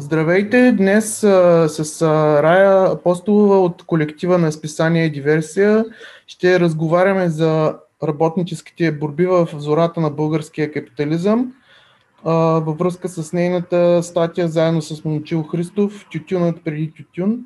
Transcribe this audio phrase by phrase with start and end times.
[0.00, 0.72] Здравейте!
[0.72, 5.84] Днес а, с а, Рая Апостолова от колектива на списание Диверсия
[6.26, 11.52] ще разговаряме за работническите борби в зората на българския капитализъм
[12.24, 17.38] а, във връзка с нейната статия заедно с Момчил Христов «Тютюнът преди тютюн».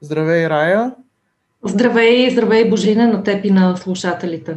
[0.00, 0.94] Здравей, Рая!
[1.64, 4.56] Здравей, здравей, Божина, на теб и на слушателите.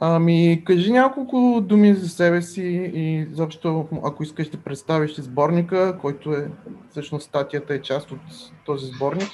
[0.00, 6.32] Ами, кажи няколко думи за себе си и заобщо, ако искаш да представиш сборника, който
[6.32, 6.50] е,
[6.90, 8.20] всъщност статията е част от
[8.66, 9.28] този сборник.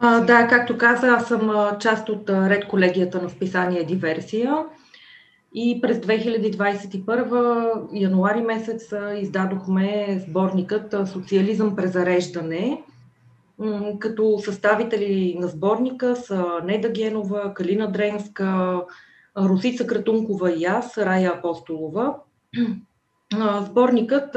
[0.00, 4.64] А, да, както каза, аз съм част от ред колегията на списание Диверсия
[5.54, 12.82] и през 2021 януари месец издадохме сборникът Социализъм презареждане,
[13.98, 18.80] като съставители на сборника са Неда Генова, Калина Дренска,
[19.38, 22.16] Русица Кратункова и аз, Рая Апостолова.
[23.60, 24.36] Сборникът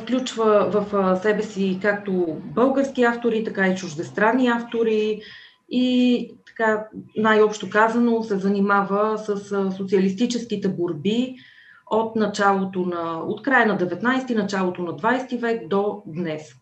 [0.00, 5.20] включва в себе си както български автори, така и чуждестранни автори
[5.70, 11.36] и така най-общо казано се занимава с социалистическите борби
[11.90, 16.54] от началото на, от края на 19 началото на 20 век до днес.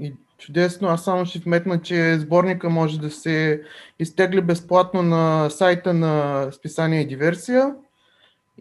[0.00, 3.62] И чудесно, аз само ще вметна, че сборника може да се
[3.98, 7.74] изтегли безплатно на сайта на списание Диверсия.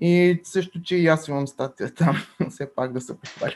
[0.02, 2.17] И също, че и аз имам статия там,
[2.50, 3.53] все пак да се похваля.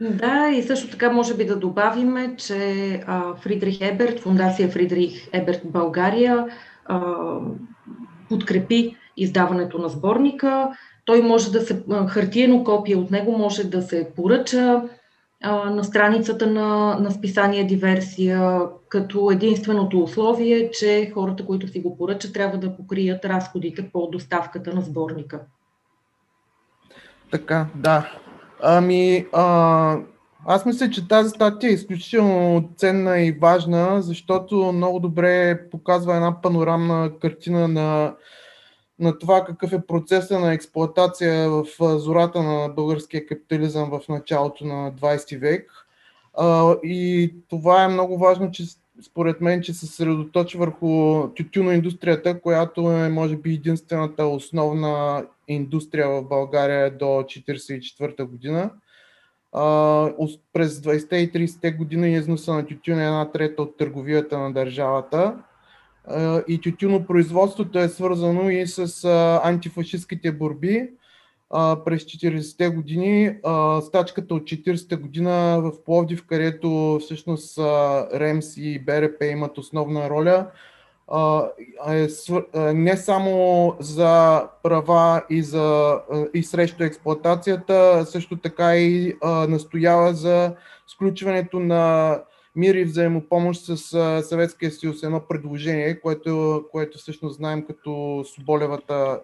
[0.00, 3.00] Да, и също така може би да добавиме, че
[3.42, 6.46] Фридрих Еберт, фундация Фридрих Еберт България,
[8.28, 10.68] подкрепи издаването на сборника.
[11.04, 14.82] Той може да се, хартиено копие от него може да се поръча
[15.50, 22.32] на страницата на, на списание Диверсия, като единственото условие, че хората, които си го поръчат,
[22.32, 25.40] трябва да покрият разходите по доставката на сборника.
[27.30, 28.10] Така, да.
[28.62, 29.96] Ами, а,
[30.46, 36.40] аз мисля, че тази статия е изключително ценна и важна, защото много добре показва една
[36.40, 38.14] панорамна картина на
[38.98, 41.64] на това какъв е процеса на експлоатация в
[41.98, 45.72] зората на българския капитализъм в началото на 20 век.
[46.82, 48.64] И това е много важно, че
[49.06, 56.22] според мен, че се съсредоточи върху тютюноиндустрията, която е, може би, единствената основна индустрия в
[56.22, 58.70] България до 1944 година.
[60.52, 65.36] През 20-те и 30-те години износа на тютюн е една трета от търговията на държавата
[66.48, 69.04] и тютюнопроизводството е свързано и с
[69.44, 70.88] антифашистските борби.
[71.84, 73.36] През 40-те години,
[73.82, 77.58] стачката от 40-та година в Пловдив, където всъщност
[78.14, 80.46] РЕМС и БРП имат основна роля,
[81.88, 82.08] е
[82.74, 85.98] не само за права и, за,
[86.34, 89.16] и срещу експлоатацията, също така и
[89.48, 90.54] настоява за
[90.86, 92.18] сключването на
[92.56, 93.76] мир и взаимопомощ с
[94.22, 95.02] Съветския съюз.
[95.02, 99.20] Едно предложение, което, което всъщност знаем като Соболевата,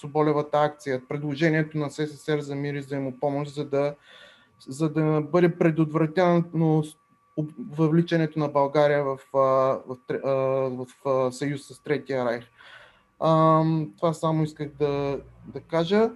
[0.00, 1.02] Соболевата акция.
[1.08, 3.94] Предложението на СССР за мир и взаимопомощ, за да,
[4.68, 6.82] за да бъде предотвратено
[7.70, 9.80] въвличането на България в, в,
[10.70, 12.44] в, в съюз с Третия райх.
[13.96, 16.10] Това само исках да, да кажа.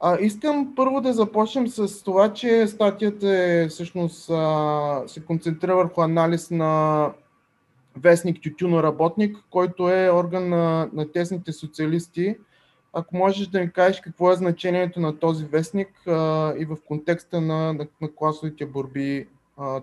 [0.00, 6.00] А, искам първо да започнем с това, че статията е всъщност а, се концентрира върху
[6.00, 7.12] анализ на
[7.96, 12.36] вестник Тютюно работник, който е орган на, на тесните социалисти.
[12.92, 17.40] Ако можеш да ни кажеш какво е значението на този вестник а, и в контекста
[17.40, 19.26] на, на, на класовите борби
[19.56, 19.82] а,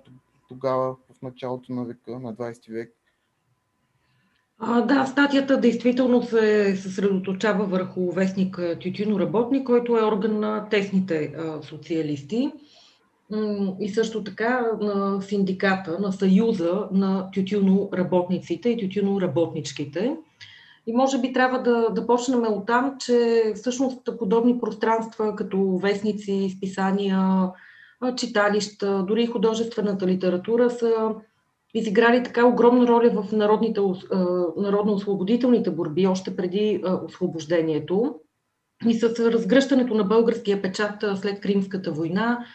[0.49, 2.93] тогава в началото на века, на 20 век.
[4.65, 11.33] А, да, статията действително се съсредоточава върху вестник Тютюно работник, който е орган на тесните
[11.37, 12.51] а, социалисти
[13.79, 20.17] и също така на синдиката, на съюза на тютюно работниците и тютюно работничките.
[20.87, 26.53] И може би трябва да, да почнем от там, че всъщност подобни пространства, като вестници,
[26.57, 27.49] списания,
[28.17, 31.09] читалища, дори художествената литература са
[31.73, 33.81] изиграли така огромна роля в народните,
[34.57, 38.15] народно-освободителните борби, още преди освобождението.
[38.87, 42.45] И с разгръщането на българския печат след Кримската война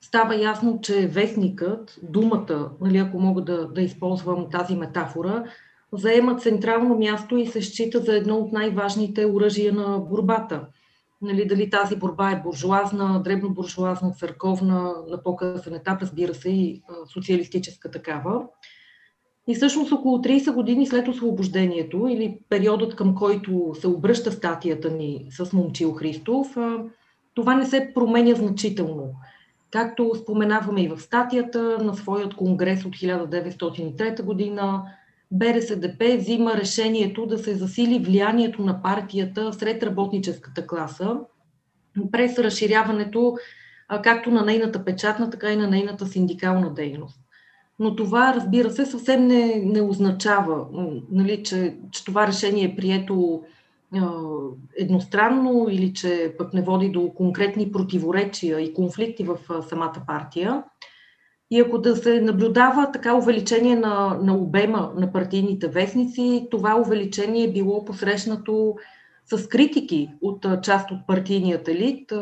[0.00, 5.44] става ясно, че вестникът, думата, нали, ако мога да, да използвам тази метафора,
[5.92, 10.66] заема централно място и се счита за едно от най-важните оръжия на борбата.
[11.22, 16.82] Нали, дали тази борба е буржуазна, дребно-буржуазна, църковна, на по-късен етап, разбира се, и
[17.12, 18.46] социалистическа такава.
[19.48, 25.26] И всъщност около 30 години след освобождението или периодът към който се обръща статията ни
[25.30, 26.56] с Момчил Христов,
[27.34, 29.14] това не се променя значително.
[29.70, 34.84] Както споменаваме и в статията на своят конгрес от 1903 година,
[35.30, 41.16] БРСДП взима решението да се засили влиянието на партията сред работническата класа
[42.12, 43.36] през разширяването
[44.02, 47.20] както на нейната печатна, така и на нейната синдикална дейност.
[47.78, 50.66] Но това, разбира се, съвсем не, не означава,
[51.10, 53.42] нали, че, че това решение е прието
[54.76, 59.38] едностранно или че пък не води до конкретни противоречия и конфликти в
[59.68, 60.64] самата партия.
[61.50, 67.44] И ако да се наблюдава така увеличение на, на обема на партийните вестници, това увеличение
[67.44, 68.76] е било посрещнато
[69.26, 72.12] с критики от част от партийният елит.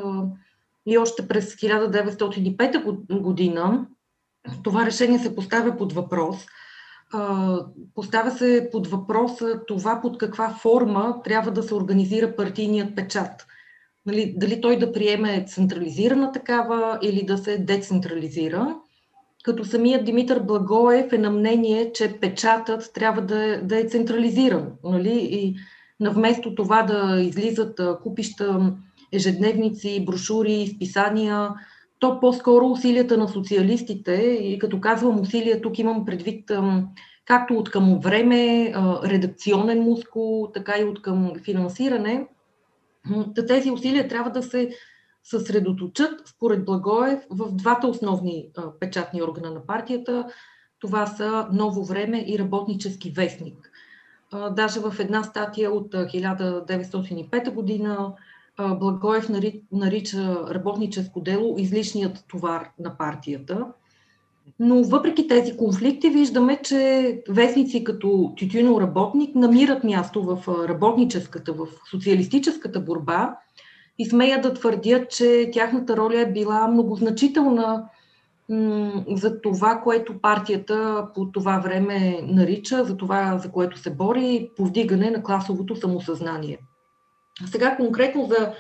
[0.87, 3.87] И още през 1905 година
[4.63, 6.47] това решение се поставя под въпрос.
[7.95, 9.33] Поставя се под въпрос
[9.67, 13.47] това под каква форма трябва да се организира партийният печат.
[14.07, 18.77] Нали, дали той да приеме централизирана такава или да се децентрализира.
[19.47, 24.73] Като самият Димитър Благоев е на мнение, че печатът трябва да е, да е централизиран.
[24.85, 25.29] Нали?
[25.31, 25.57] И
[26.01, 28.73] навместо това да излизат купища
[29.13, 31.51] ежедневници, брошури, списания,
[31.99, 34.13] то по-скоро усилията на социалистите,
[34.43, 36.51] и като казвам усилия, тук имам предвид
[37.25, 38.73] както от към време,
[39.05, 42.27] редакционен мускул, така и от към финансиране,
[43.49, 44.71] тези усилия трябва да се
[45.31, 48.49] съсредоточат, според Благоев, в двата основни
[48.81, 50.27] печатни органа на партията.
[50.81, 53.71] Това са Ново време и Работнически вестник.
[54.51, 58.13] Даже в една статия от 1905 година
[58.59, 59.29] Благоев
[59.73, 63.67] нарича работническо дело излишният товар на партията.
[64.59, 71.67] Но въпреки тези конфликти виждаме, че вестници като Тютюно работник намират място в работническата, в
[71.91, 73.37] социалистическата борба
[73.99, 77.85] и смеят да твърдят, че тяхната роля е била многозначителна
[79.09, 85.11] за това, което партията по това време нарича, за това, за което се бори, повдигане
[85.11, 86.59] на класовото самосъзнание.
[87.47, 88.53] Сега конкретно за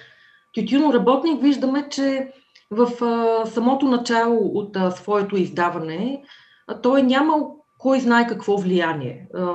[0.54, 2.32] тютюно работник виждаме, че
[2.70, 6.22] в а, самото начало от а, своето издаване
[6.66, 9.28] а, той е нямал кой знае какво влияние.
[9.34, 9.46] А,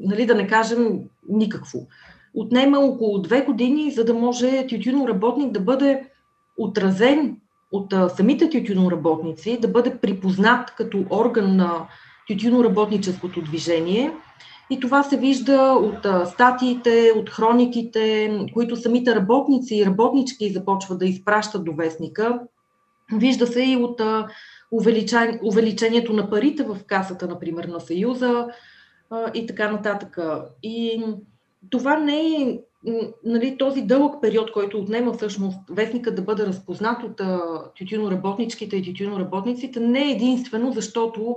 [0.00, 1.78] нали, да не кажем никакво.
[2.36, 6.04] Отнема около две години, за да може тютюно работник да бъде
[6.58, 7.36] отразен
[7.72, 11.88] от а, самите тютюноработници, да бъде припознат като орган на
[12.28, 14.12] тютюноработническото движение–
[14.70, 21.06] и това се вижда от статиите, от хрониките, които самите работници и работнички започват да
[21.06, 22.40] изпращат до вестника.
[23.12, 24.00] Вижда се и от
[25.42, 28.46] увеличението на парите в касата, например, на Съюза
[29.34, 30.18] и така нататък.
[30.62, 31.04] И
[31.70, 32.60] това не е
[33.24, 37.20] нали, този дълъг период, който отнема всъщност вестника да бъде разпознат от
[37.78, 41.36] тютюноработничките и тютюноработниците, не е единствено, защото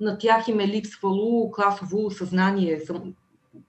[0.00, 2.80] на тях им е липсвало класово съзнание.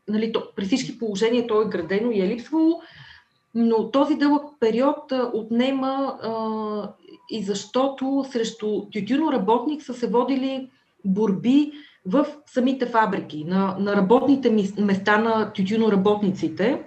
[0.07, 2.81] Нали, то, при всички положения то е градено и е липсвало,
[3.55, 6.93] но този дълъг период отнема а,
[7.29, 8.81] и защото срещу
[9.31, 10.69] работник са се водили
[11.05, 11.71] борби
[12.05, 15.51] в самите фабрики, на, на работните места на
[15.91, 16.81] работниците.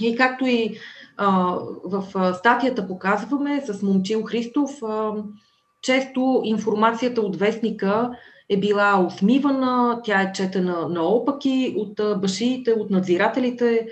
[0.00, 0.76] И както и
[1.16, 5.12] а, в статията показваме с Момчил Христов, а,
[5.82, 8.10] често информацията от вестника
[8.48, 13.86] е била усмивана, тя е четена наопаки от башиите, от надзирателите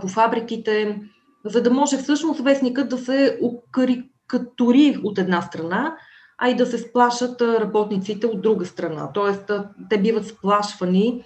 [0.00, 1.00] по фабриките,
[1.44, 3.38] за да може всъщност вестникът да се
[3.70, 5.96] карикатури от една страна,
[6.38, 9.10] а и да се сплашат работниците от друга страна.
[9.14, 9.50] Тоест,
[9.90, 11.24] те биват сплашвани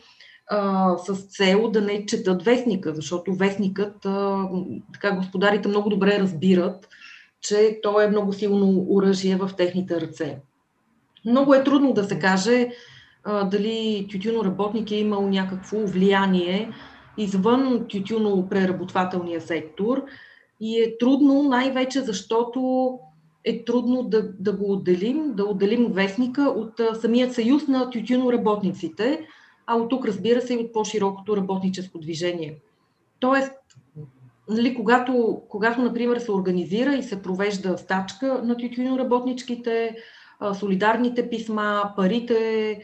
[1.04, 4.06] с цел да не четат вестника, защото вестникът,
[4.92, 6.88] така господарите много добре разбират,
[7.40, 10.38] че то е много силно оръжие в техните ръце.
[11.24, 12.68] Много е трудно да се каже
[13.24, 14.08] а, дали
[14.44, 16.72] работник е имал някакво влияние
[17.18, 20.04] извън тютюно-преработвателния сектор
[20.60, 22.90] и е трудно най-вече защото
[23.44, 29.26] е трудно да, да го отделим, да отделим вестника от а, самият съюз на тютюно-работниците,
[29.66, 32.58] а от тук разбира се и от по-широкото работническо движение.
[33.20, 33.52] Тоест,
[34.48, 39.96] нали, когато, когато, например, се организира и се провежда стачка на тютюно-работничките,
[40.54, 42.82] солидарните писма, парите,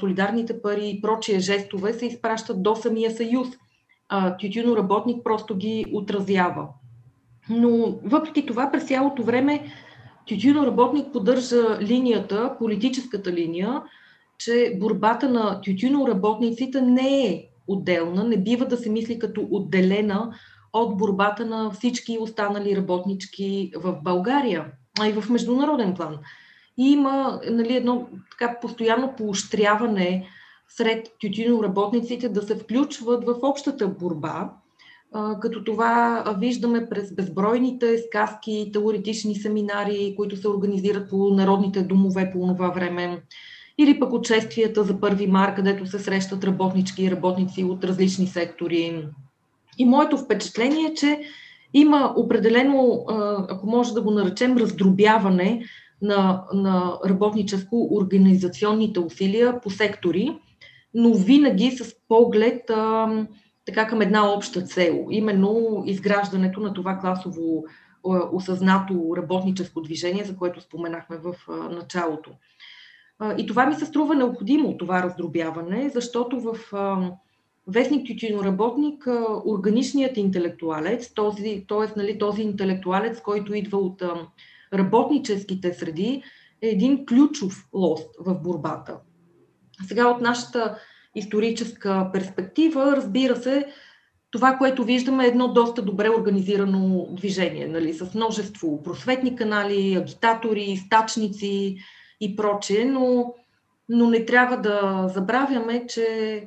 [0.00, 3.48] солидарните пари и прочие жестове се изпращат до самия съюз.
[4.40, 6.68] Тютюно работник просто ги отразява.
[7.50, 9.72] Но въпреки това през цялото време
[10.28, 13.82] тютюно работник поддържа линията, политическата линия,
[14.38, 20.34] че борбата на тютюно работниците не е отделна, не бива да се мисли като отделена
[20.72, 24.64] от борбата на всички останали работнички в България,
[25.00, 26.18] а и в международен план.
[26.78, 30.28] И има нали, едно така постоянно поощряване
[30.68, 34.50] сред тютюноработниците да се включват в общата борба,
[35.40, 42.54] като това виждаме през безбройните сказки, теоретични семинари, които се организират по народните домове по
[42.54, 43.22] това време,
[43.78, 49.08] или пък отчествията за първи мар, където се срещат работнички и работници от различни сектори.
[49.78, 51.20] И моето впечатление е, че
[51.74, 53.04] има определено,
[53.48, 55.64] ако може да го наречем, раздробяване
[56.02, 60.38] на, на работническо-организационните усилия по сектори,
[60.94, 62.70] но винаги с поглед
[63.66, 67.64] така към една обща цел, именно изграждането на това класово
[68.32, 71.34] осъзнато работническо движение, за което споменахме в
[71.70, 72.30] началото.
[73.38, 76.56] И това ми се струва необходимо, това раздробяване, защото в
[77.66, 79.06] Вестник Тютюноработник,
[79.44, 81.92] органичният интелектуалец, този, т.е.
[81.96, 84.02] Нали, този интелектуалец, който идва от
[84.74, 86.22] работническите среди,
[86.62, 88.98] е един ключов лост в борбата.
[89.86, 90.78] Сега от нашата
[91.16, 93.66] историческа перспектива, разбира се,
[94.30, 100.76] това, което виждаме е едно доста добре организирано движение, нали, с множество просветни канали, агитатори,
[100.76, 101.76] стачници
[102.20, 103.34] и прочее, но,
[103.88, 106.42] но не трябва да забравяме, че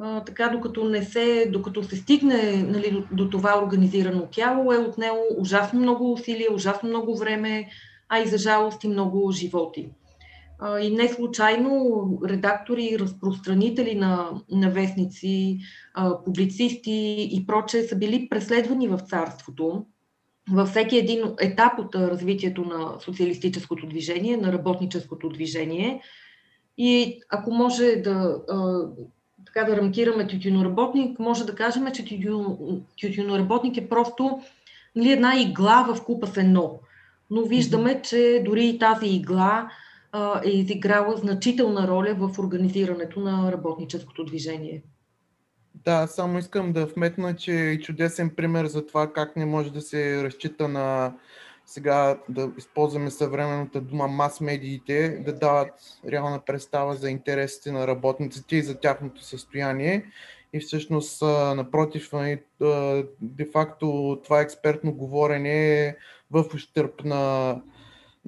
[0.00, 4.78] а, така, докато, не се, докато се стигне нали, до, до това организирано тяло, е
[4.78, 7.68] отнело ужасно много усилия, ужасно много време,
[8.08, 9.88] а и за жалост и много животи.
[10.82, 15.58] И не случайно редактори разпространители на, на вестници,
[16.24, 19.84] публицисти и прочее са били преследвани в царството
[20.50, 26.02] във всеки един етап от развитието на социалистическото движение, на работническото движение.
[26.78, 28.36] И ако може да,
[29.46, 32.20] така да рамкираме тютюноработник, може да кажем, че
[33.00, 34.40] тютюноработник е просто
[34.96, 36.78] нали, една игла в купа сено.
[37.30, 39.70] Но виждаме, че дори и тази игла
[40.44, 44.82] е изиграла значителна роля в организирането на работническото движение.
[45.74, 49.80] Да, само искам да вметна, че е чудесен пример за това как не може да
[49.80, 51.14] се разчита на
[51.66, 55.72] сега да използваме съвременната дума мас-медиите, да дават
[56.08, 60.04] реална представа за интересите на работниците и за тяхното състояние.
[60.52, 61.22] И всъщност,
[61.56, 62.10] напротив,
[63.20, 65.96] де-факто това експертно говорене е
[66.30, 67.54] в ущърп на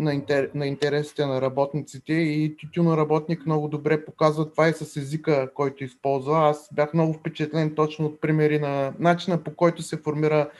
[0.00, 4.96] на, интер, на интересите на работниците и Тютюно работник много добре показва това и с
[4.96, 6.48] езика, който използва.
[6.48, 10.50] Аз бях много впечатлен точно от примери на начина по който се формира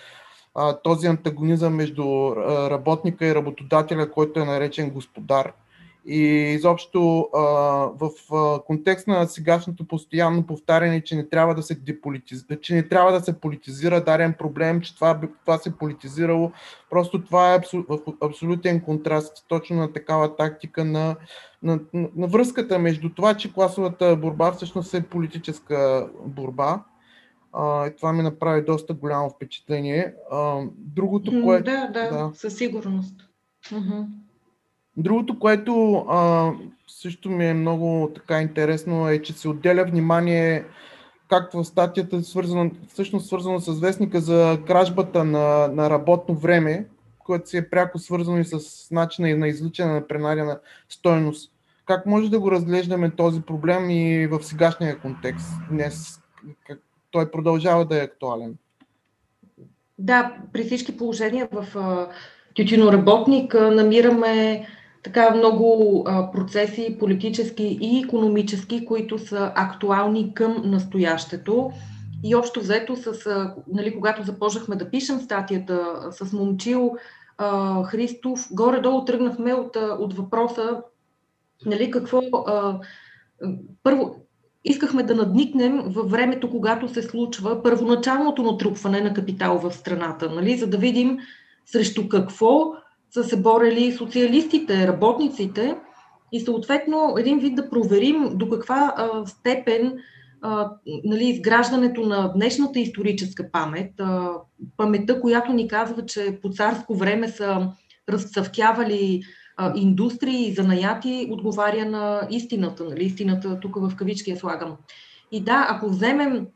[0.55, 2.37] а, този антагонизъм между
[2.71, 5.53] работника и работодателя, който е наречен господар.
[6.07, 6.23] И
[6.55, 7.41] изобщо а,
[8.01, 12.89] в а, контекст на сегашното постоянно повтаряне, че не трябва да се деполитизира, че не
[12.89, 16.53] трябва да се политизира даден проблем, че това, това се политизирало,
[16.91, 17.85] просто това е абсол,
[18.21, 21.17] абсолютен контраст точно на такава тактика на,
[21.63, 26.85] на, на, на връзката между това, че класовата борба всъщност е политическа борба.
[27.53, 30.15] А, и това ми направи доста голямо впечатление.
[30.31, 31.65] А, другото, което...
[31.65, 33.15] Да, да, да, със сигурност.
[33.65, 34.07] Uh-huh.
[34.97, 36.51] Другото, което а,
[36.89, 40.65] също ми е много така интересно е, че се отделя внимание
[41.29, 46.87] както в статията свързано, всъщност свързано с вестника за кражбата на, на работно време,
[47.19, 51.53] което си е пряко свързано и с начина на изличане на пренадена стойност.
[51.87, 56.21] Как може да го разглеждаме този проблем и в сегашния контекст днес?
[56.67, 56.81] Как
[57.11, 58.57] той продължава да е актуален?
[59.99, 61.67] Да, при всички положения в
[62.55, 64.67] тютюноработник намираме
[65.03, 71.71] така много а, процеси, политически и економически, които са актуални към настоящето.
[72.25, 76.97] И общо взето, с, а, нали, когато започнахме да пишем статията с Момчил
[77.39, 80.83] а, Христов, горе-долу тръгнахме от, от въпроса
[81.67, 82.21] нали, какво.
[82.47, 82.79] А,
[83.83, 84.17] първо,
[84.65, 90.59] искахме да надникнем във времето, когато се случва първоначалното натрупване на капитал в страната, нали,
[90.59, 91.19] за да видим
[91.67, 92.73] срещу какво
[93.11, 95.77] са се борели социалистите, работниците
[96.33, 99.99] и съответно един вид да проверим до каква а, степен
[100.43, 100.71] а,
[101.05, 104.33] нали, изграждането на днешната историческа памет, а,
[104.77, 107.73] паметта, която ни казва, че по царско време са
[108.09, 109.23] разцъфтявали
[109.57, 112.85] а, индустрии и занаяти, отговаря на истината.
[112.85, 114.77] Нали, истината тук в кавички я слагам.
[115.33, 116.47] И да, ако вземем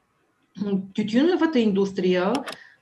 [0.94, 2.32] тютюневата индустрия,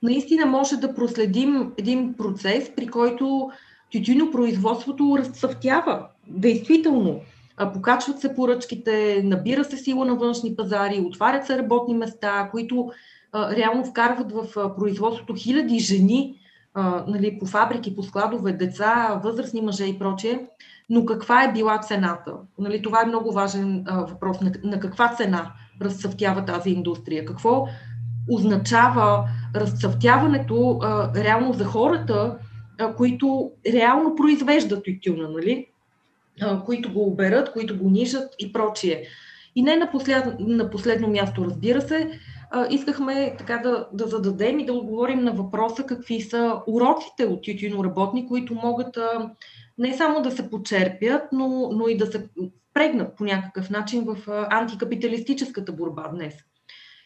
[0.03, 3.51] наистина може да проследим един процес, при който
[3.91, 6.07] тютюнопроизводството разцъфтява.
[6.27, 7.19] Действително,
[7.73, 12.91] покачват се поръчките, набира се сила на външни пазари, отварят се работни места, които
[13.35, 16.39] реално вкарват в производството хиляди жени
[17.07, 20.39] нали, по фабрики, по складове, деца, възрастни мъже и прочее,
[20.89, 22.33] но каква е била цената?
[22.59, 24.37] Нали, това е много важен въпрос.
[24.63, 27.25] На каква цена разцъфтява тази индустрия?
[27.25, 27.67] Какво
[28.29, 32.37] означава разцъфтяването а, реално за хората,
[32.79, 35.67] а, които реално произвеждат тютюна, нали?
[36.41, 39.03] а, които го оберат, които го нижат и прочие.
[39.55, 42.19] И не на, послед, на последно място, разбира се,
[42.51, 47.43] а, искахме така да, да зададем и да отговорим на въпроса какви са уроците от
[47.43, 49.29] тютюно работни, които могат а,
[49.77, 52.29] не само да се почерпят, но, но и да се
[52.73, 56.33] прегнат по някакъв начин в антикапиталистическата борба днес.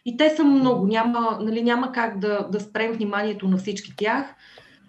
[0.08, 4.36] И те са много, няма, нали, няма как да, да спрем вниманието на всички тях,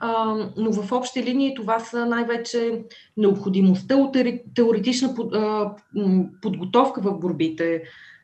[0.01, 2.83] а, но в общи линии това са най-вече
[3.17, 4.17] необходимостта от
[4.55, 5.73] теоретична под, а,
[6.43, 7.83] подготовка в борбите.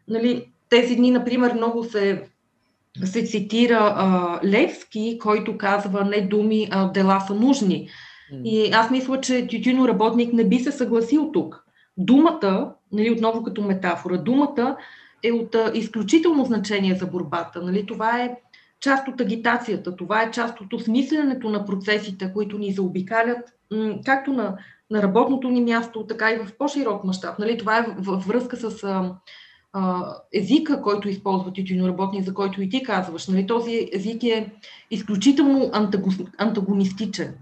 [0.09, 2.23] Нали, тези дни, например, много се,
[3.05, 7.89] се цитира а, Левски, който казва не думи, а дела са нужни.
[8.45, 11.65] И аз мисля, че тютюно работник не би се съгласил тук.
[11.97, 14.77] Думата, нали, отново като метафора, думата
[15.25, 17.63] е от изключително значение за борбата.
[17.63, 17.87] Нали?
[17.87, 18.37] Това е
[18.81, 23.55] част от агитацията, това е част от осмисленето на процесите, които ни заобикалят,
[24.05, 24.57] както на,
[24.91, 27.39] на работното ни място, така и в по-широк мащаб.
[27.39, 27.59] Нали?
[27.59, 29.15] Това е във връзка с а,
[29.73, 33.29] а, езика, който използва тютюноработник, за който и ти казваш.
[33.29, 33.47] Нали?
[33.47, 34.53] Този език е
[34.91, 35.71] изключително
[36.39, 37.35] антагонистичен.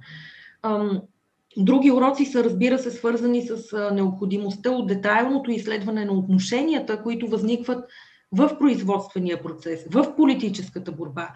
[1.56, 7.84] Други уроци са, разбира се, свързани с необходимостта от детайлното изследване на отношенията, които възникват
[8.32, 11.28] в производствения процес, в политическата борба.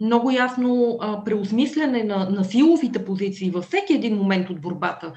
[0.00, 5.12] Много ясно а, преосмисляне на, на силовите позиции във всеки един момент от борбата.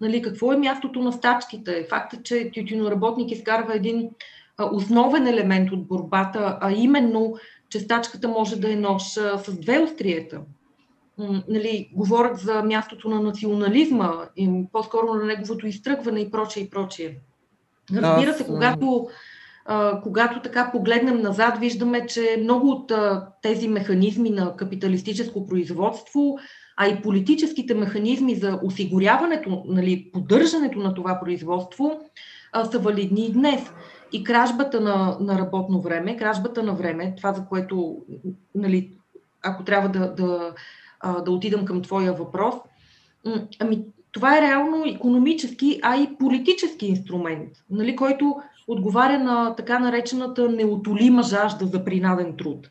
[0.00, 1.86] Нали, какво е мястото на стачките?
[1.90, 4.10] Факта, че тютюноработник изкарва един
[4.56, 7.34] а, основен елемент от борбата, а именно,
[7.68, 10.40] че стачката може да е нож а, с две остриета–
[11.48, 17.16] нали, говорят за мястото на национализма и по-скоро на неговото изтръгване и прочее и прочее.
[17.94, 19.08] Разбира се, когато,
[20.02, 22.92] когато така погледнем назад, виждаме, че много от
[23.42, 26.38] тези механизми на капиталистическо производство,
[26.76, 32.00] а и политическите механизми за осигуряването, нали, поддържането на това производство
[32.70, 33.62] са валидни и днес.
[34.12, 37.96] И кражбата на, на работно време, кражбата на време, това за което,
[38.54, 38.92] нали,
[39.42, 40.54] ако трябва да, да
[41.06, 42.54] а, да отидам към твоя въпрос.
[43.58, 48.36] Ами, това е реално економически, а и политически инструмент, нали, който
[48.68, 52.70] отговаря на така наречената неотолима жажда за принаден труд.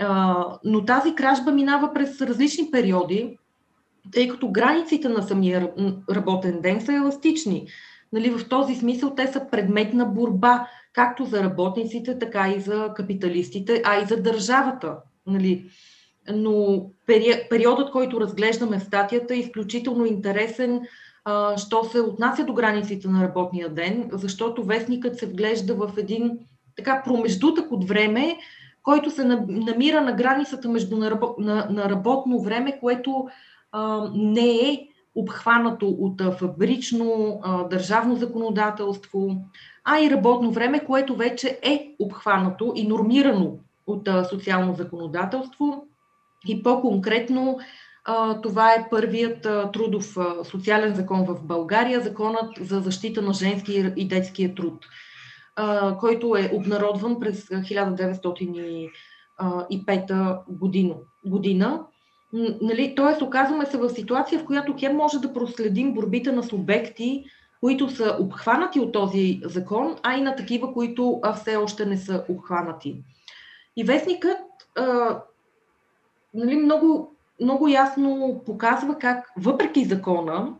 [0.00, 3.38] А, но тази кражба минава през различни периоди,
[4.12, 5.70] тъй като границите на самия
[6.10, 7.66] работен ден са еластични.
[8.12, 12.90] Нали, в този смисъл те са предмет на борба, както за работниците, така и за
[12.96, 14.96] капиталистите, а и за държавата.
[15.26, 15.70] Нали
[16.34, 16.86] но
[17.50, 20.80] периодът, който разглеждаме в статията е изключително интересен,
[21.56, 26.38] що се отнася до границите на работния ден, защото вестникът се вглежда в един
[26.76, 28.36] така промеждутък от време,
[28.82, 33.28] който се намира на границата между на работно време, което
[34.14, 39.36] не е обхванато от фабрично държавно законодателство,
[39.84, 45.86] а и работно време, което вече е обхванато и нормирано от социално законодателство.
[46.48, 47.58] И по-конкретно
[48.42, 54.54] това е първият трудов социален закон в България, законът за защита на женски и детския
[54.54, 54.86] труд,
[56.00, 58.90] който е обнародван през 1905
[61.24, 61.84] година.
[62.62, 67.24] Нали, тоест, оказваме се в ситуация, в която хем може да проследим борбите на субекти,
[67.60, 72.24] които са обхванати от този закон, а и на такива, които все още не са
[72.28, 73.02] обхванати.
[73.76, 74.38] И вестникът
[76.36, 80.54] нали, много, много ясно показва как, въпреки закона,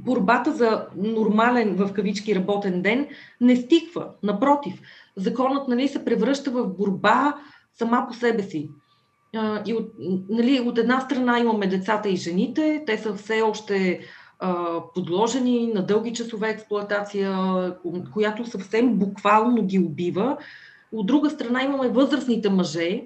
[0.00, 3.06] борбата за нормален, в кавички, работен ден
[3.40, 4.08] не стихва.
[4.22, 4.80] Напротив,
[5.16, 7.34] законът нали, се превръща в борба
[7.78, 8.70] сама по себе си.
[9.66, 9.92] И от,
[10.28, 14.00] нали, от една страна имаме децата и жените, те са все още
[14.38, 17.36] а, подложени на дълги часове експлоатация,
[18.12, 20.36] която съвсем буквално ги убива.
[20.92, 23.02] От друга страна имаме възрастните мъже,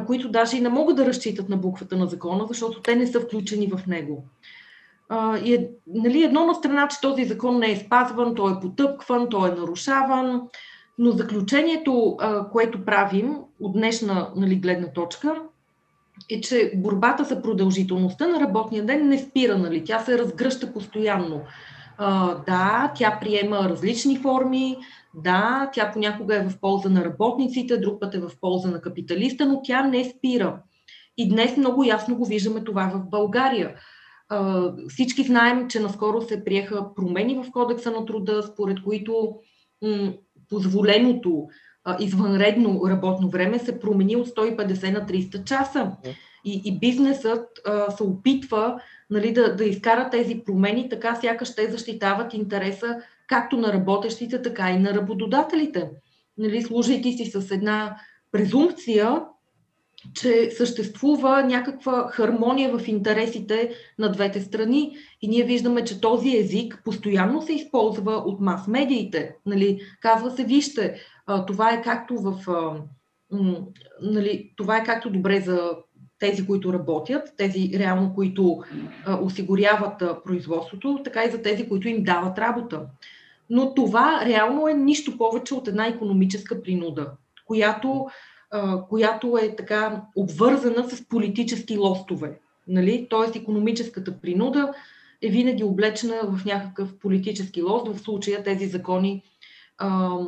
[0.00, 3.20] които даже и не могат да разчитат на буквата на закона, защото те не са
[3.20, 4.24] включени в него.
[5.44, 9.28] И е, нали, едно на страна, че този закон не е спазван, той е потъпкван,
[9.28, 10.42] той е нарушаван,
[10.98, 12.16] но заключението,
[12.52, 15.34] което правим от днешна нали, гледна точка,
[16.30, 19.84] е, че борбата за продължителността на работния ден не спира, нали?
[19.84, 21.40] тя се разгръща постоянно.
[22.46, 24.76] Да, тя приема различни форми,
[25.14, 29.46] да, тя понякога е в полза на работниците, друг път е в полза на капиталиста,
[29.46, 30.62] но тя не спира.
[31.16, 33.74] И днес много ясно го виждаме това в България.
[34.88, 39.34] Всички знаем, че наскоро се приеха промени в Кодекса на труда, според които
[40.48, 41.46] позволеното
[42.00, 45.92] извънредно работно време се промени от 150 на 300 часа.
[46.44, 48.80] И, и бизнесът а, се опитва
[49.10, 54.70] нали, да, да изкара тези промени, така сякаш те защитават интереса както на работещите, така
[54.70, 55.90] и на работодателите.
[56.38, 57.96] Нали, служайки си с една
[58.32, 59.22] презумпция,
[60.14, 64.96] че съществува някаква хармония в интересите на двете страни.
[65.22, 69.36] И ние виждаме, че този език постоянно се използва от мас-медиите.
[69.46, 71.00] Нали, казва се, вижте,
[71.46, 72.46] това е както в.
[74.02, 75.70] Нали, това е както добре за
[76.24, 78.62] тези, които работят, тези реално, които
[79.06, 82.80] а, осигуряват а, производството, така и за тези, които им дават работа.
[83.50, 87.10] Но това реално е нищо повече от една економическа принуда,
[87.44, 88.06] която,
[88.50, 92.38] а, която е така обвързана с политически лостове.
[92.68, 93.06] Нали?
[93.10, 94.74] Тоест, економическата принуда
[95.22, 99.22] е винаги облечена в някакъв политически лост, в случая тези закони,
[99.78, 100.18] а,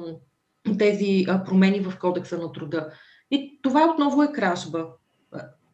[0.78, 2.88] тези промени в кодекса на труда.
[3.30, 4.86] И това отново е кражба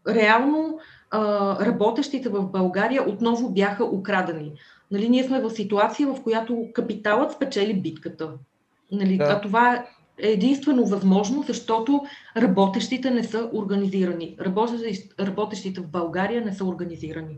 [0.08, 0.78] реално
[1.10, 1.20] а,
[1.66, 4.52] работещите в България отново бяха украдени.
[4.90, 8.30] Нали, ние сме в ситуация, в която капиталът спечели битката.
[8.92, 9.24] Нали, да.
[9.24, 9.84] А това е
[10.18, 12.02] единствено възможно, защото
[12.36, 14.36] работещите не са организирани.
[15.20, 17.36] Работещите в България не са организирани.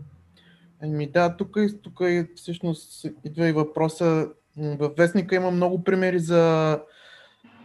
[0.83, 2.03] Ами да, тук, тук
[2.37, 4.29] всъщност идва и въпроса.
[4.57, 6.79] В Вестника има много примери за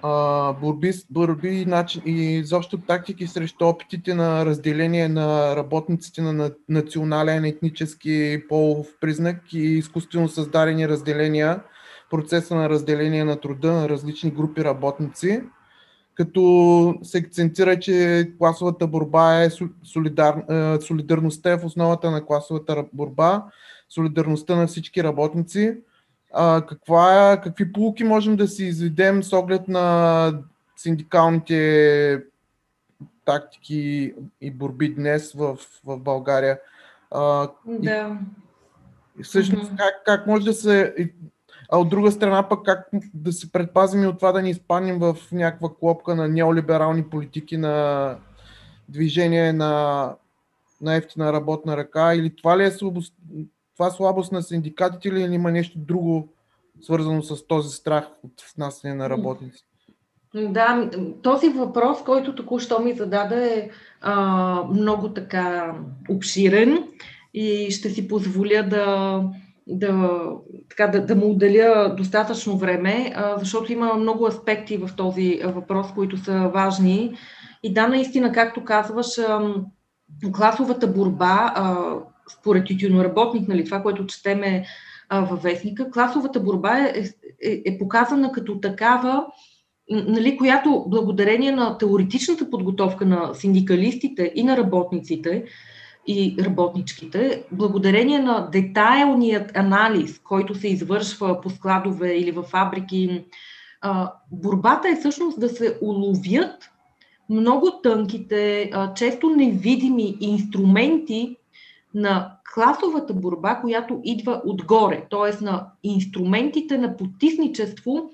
[0.02, 7.46] а, борби, борби начин, и изобщо тактики срещу опитите на разделение на работниците на национален,
[7.46, 11.60] етнически, полов признак и изкуствено създадени разделения,
[12.10, 15.42] процеса на разделение на труда на различни групи работници,
[16.16, 19.50] като се акцентира, че класовата борба е
[19.84, 20.44] солидар,
[20.82, 23.46] солидарността е в основата на класовата борба,
[23.90, 25.78] солидарността на всички работници,
[26.34, 30.34] а, каква, какви полуки можем да си изведем с оглед на
[30.78, 32.24] синдикалните
[33.26, 36.60] тактики и борби днес в, в България?
[37.12, 38.18] А, да.
[39.20, 40.96] И, всъщност, как, как може да се.
[41.72, 45.00] А от друга страна, пък как да се предпазим и от това да ни изпаднем
[45.00, 48.16] в някаква клопка на неолиберални политики на
[48.90, 50.16] движение на,
[50.82, 52.14] на ефтина работна ръка?
[52.14, 53.14] Или това ли е слабост,
[53.80, 56.28] това слабост на синдикатите или има нещо друго,
[56.82, 59.66] свързано с този страх от внасяне на работници?
[60.36, 60.90] Да,
[61.24, 63.70] този въпрос, който току-що ми зададе е
[64.02, 65.76] а, много така
[66.10, 66.84] обширен
[67.34, 69.24] и ще си позволя да,
[69.68, 70.10] да,
[70.70, 75.88] така, да, да му отделя достатъчно време, а, защото има много аспекти в този въпрос,
[75.96, 77.14] които са важни.
[77.64, 79.54] И да, наистина, както казваш, а,
[80.34, 81.94] класовата борба, а,
[82.32, 84.66] според тютюноработник, нали, това, което четеме
[85.10, 87.04] а, във вестника, класовата борба е,
[87.44, 89.26] е, е показана като такава,
[89.90, 95.44] нали, която благодарение на теоретичната подготовка на синдикалистите и на работниците
[96.08, 103.24] и работничките, благодарение на детайлният анализ, който се извършва по складове или в фабрики,
[103.82, 106.70] а, борбата е всъщност да се уловят
[107.30, 111.36] много тънките, често невидими инструменти
[111.94, 115.44] на класовата борба, която идва отгоре, т.е.
[115.44, 118.10] на инструментите на потисничество,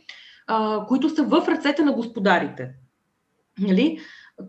[0.48, 2.70] а, които са в ръцете на господарите.
[3.60, 4.00] Нали?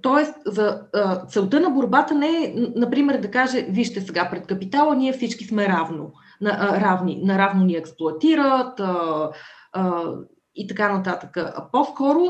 [0.02, 4.96] Тоест, за а, целта на борбата не е, например, да каже, вижте сега пред капитала,
[4.96, 9.30] ние всички сме равно, на, а, равни, наравно ни експлуатират а,
[9.72, 10.04] а,
[10.54, 11.36] и така нататък.
[11.36, 12.24] А по-скоро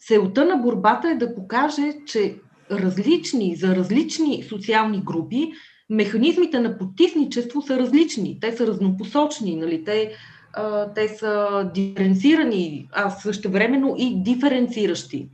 [0.00, 2.36] целта на борбата е да покаже, че
[2.70, 5.52] различни, за различни социални групи
[5.90, 9.84] механизмите на потисничество са различни, те са разнопосочни, нали?
[9.84, 10.12] те,
[10.52, 15.28] а, те са диференцирани, а също времено и диференциращи.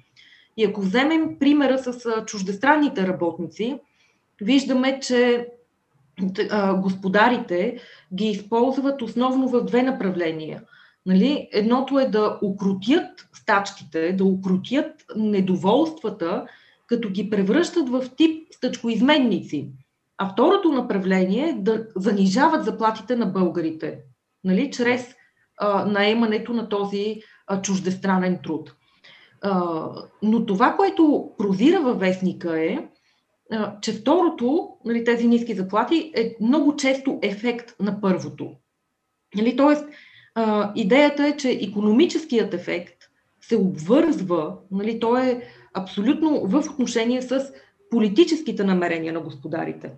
[0.56, 3.78] И ако вземем примера с чуждестранните работници,
[4.40, 5.48] виждаме, че
[6.76, 7.78] господарите
[8.14, 10.62] ги използват основно в две направления.
[11.06, 11.48] Нали?
[11.52, 16.46] Едното е да укротят стачките, да укротят недоволствата,
[16.86, 19.68] като ги превръщат в тип стъчкоизменници–
[20.18, 23.98] а второто направление е да занижават заплатите на българите,
[24.44, 25.14] нали, чрез
[25.58, 28.74] а, наемането на този а, чуждестранен труд.
[29.42, 29.88] А,
[30.22, 32.88] но това, което прозира във вестника е,
[33.52, 38.52] а, че второто, нали, тези ниски заплати, е много често ефект на първото.
[39.36, 39.84] Нали, тоест,
[40.34, 43.04] а, идеята е, че економическият ефект
[43.40, 45.42] се обвързва, нали, той е
[45.74, 47.52] абсолютно в отношение с
[47.94, 49.90] политическите намерения на господарите.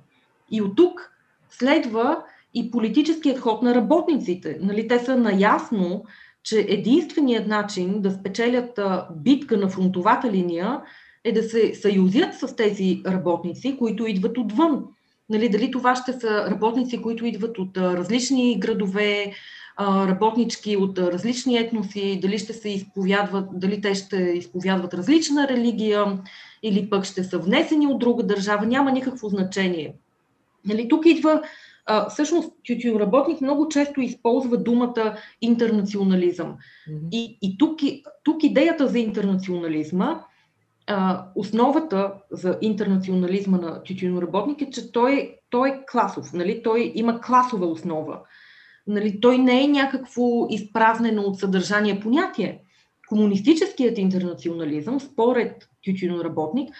[0.50, 1.10] И от тук
[1.50, 2.22] следва
[2.54, 4.58] и политическият ход на работниците.
[4.62, 6.04] Нали, те са наясно,
[6.42, 8.80] че единственият начин да спечелят
[9.16, 10.80] битка на фронтовата линия
[11.24, 14.84] е да се съюзят с тези работници, които идват отвън.
[15.28, 19.32] Нали, дали това ще са работници, които идват от различни градове,
[19.80, 26.18] работнички от различни етноси, дали ще се изповядват, дали те ще изповядват различна религия
[26.66, 29.94] или пък ще са внесени от друга държава, няма никакво значение.
[30.64, 31.42] Нали, тук идва
[31.86, 32.52] а, всъщност
[32.84, 36.56] работник много често използва думата интернационализъм.
[36.90, 37.08] Mm-hmm.
[37.12, 37.80] И, и тук,
[38.24, 40.20] тук идеята за интернационализма,
[40.86, 43.82] а, основата за интернационализма на
[44.22, 46.62] работник е, че той, той е класов, нали?
[46.62, 48.20] той има класова основа.
[48.86, 52.60] Нали, той не е някакво изпразнено от съдържание понятие.
[53.08, 55.68] Комунистическият интернационализъм, според
[56.24, 56.74] работник,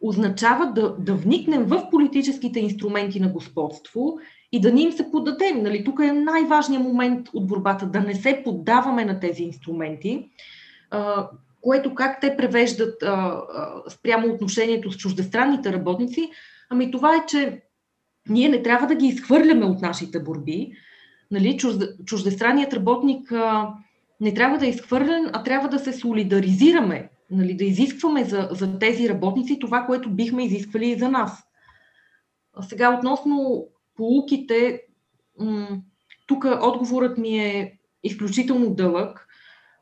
[0.00, 4.18] означава да, да вникнем в политическите инструменти на господство
[4.52, 5.62] и да ни им се поддадем.
[5.62, 10.30] Нали, тук е най-важният момент от борбата, да не се поддаваме на тези инструменти,
[10.90, 11.28] а,
[11.60, 16.30] което как те превеждат а, а, спрямо отношението с чуждестранните работници,
[16.70, 17.62] ами това е, че
[18.28, 20.72] ние не трябва да ги изхвърляме от нашите борби,
[21.30, 21.58] нали,
[22.04, 23.68] чуждестранният работник а,
[24.22, 28.78] не трябва да е изхвърлен, а трябва да се солидаризираме, нали, да изискваме за, за
[28.78, 31.42] тези работници това, което бихме изисквали и за нас.
[32.54, 34.82] А сега относно полуките,
[35.38, 35.68] м-
[36.26, 39.26] тук отговорът ми е изключително дълъг,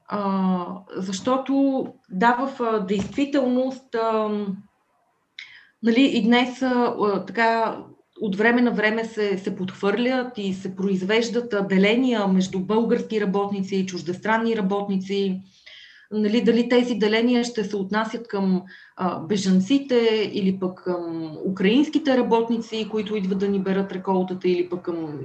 [0.09, 4.29] а, защото да, в а, действителност а,
[5.83, 7.79] нали, и днес а, така
[8.21, 13.87] от време на време се, се подхвърлят и се произвеждат деления между български работници и
[13.87, 15.41] чуждестранни работници.
[16.13, 18.63] Нали, дали тези деления ще се отнасят към
[18.97, 24.83] а, бежанците или пък към украинските работници, които идват да ни берат реколтата или пък
[24.83, 25.19] към...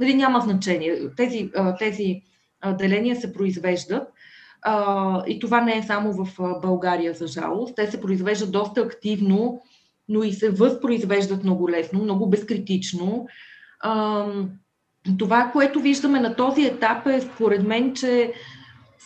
[0.00, 0.98] Нали, няма значение.
[1.16, 2.22] Тези, а, тези
[2.60, 4.08] а, деления се произвеждат.
[4.62, 7.76] А, и това не е само в България, за жалост.
[7.76, 9.62] Те се произвеждат доста активно
[10.08, 13.26] но и се възпроизвеждат много лесно, много безкритично.
[15.18, 18.32] Това, което виждаме на този етап е, според мен, че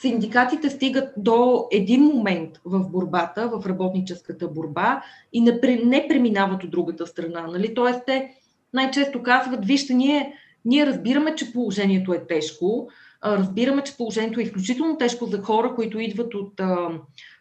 [0.01, 7.07] синдикатите стигат до един момент в борбата, в работническата борба и не, преминават от другата
[7.07, 7.47] страна.
[7.47, 7.75] Нали?
[7.75, 8.31] Тоест, те
[8.73, 10.35] най-често казват, вижте, ние,
[10.65, 12.89] ние разбираме, че положението е тежко,
[13.25, 16.61] разбираме, че положението е изключително тежко за хора, които идват от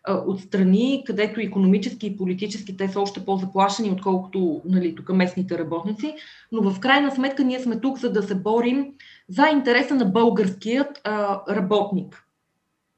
[0.07, 6.15] от страни, където економически и политически те са още по-заплашени, отколкото нали, тук местните работници.
[6.51, 8.93] Но в крайна сметка ние сме тук, за да се борим
[9.29, 12.23] за интереса на българският а, работник.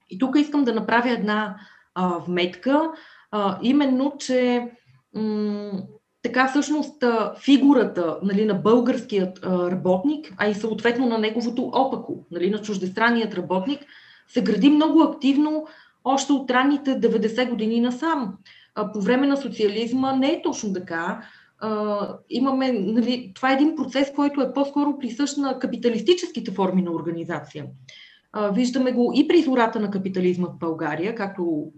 [0.09, 1.55] И тук искам да направя една
[1.95, 2.91] а, вметка,
[3.31, 4.67] а, именно, че
[5.15, 5.81] м-
[6.23, 7.03] така всъщност
[7.43, 13.79] фигурата нали, на българският работник, а и съответно на неговото опако, нали, на чуждестранният работник,
[14.27, 15.67] се гради много активно
[16.03, 18.33] още от ранните 90 години насам.
[18.93, 21.21] По време на социализма не е точно така.
[22.29, 27.65] Имаме, нали, това е един процес, който е по-скоро присъщ на капиталистическите форми на организация.
[28.53, 31.71] Виждаме го и при зората на капитализма в България, както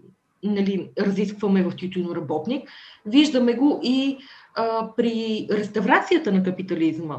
[0.44, 1.74] нали, разискваме в
[2.14, 2.68] работник.
[3.06, 4.18] Виждаме го и
[4.54, 7.16] а, при реставрацията на капитализма.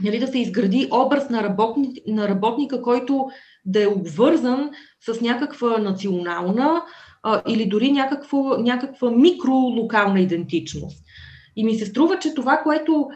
[0.00, 3.30] Нали, да се изгради образ на, работни, на работника, който
[3.64, 6.82] да е обвързан с някаква национална
[7.22, 11.04] а, или дори някаква, някаква микролокална идентичност.
[11.56, 13.08] И ми се струва, че това, което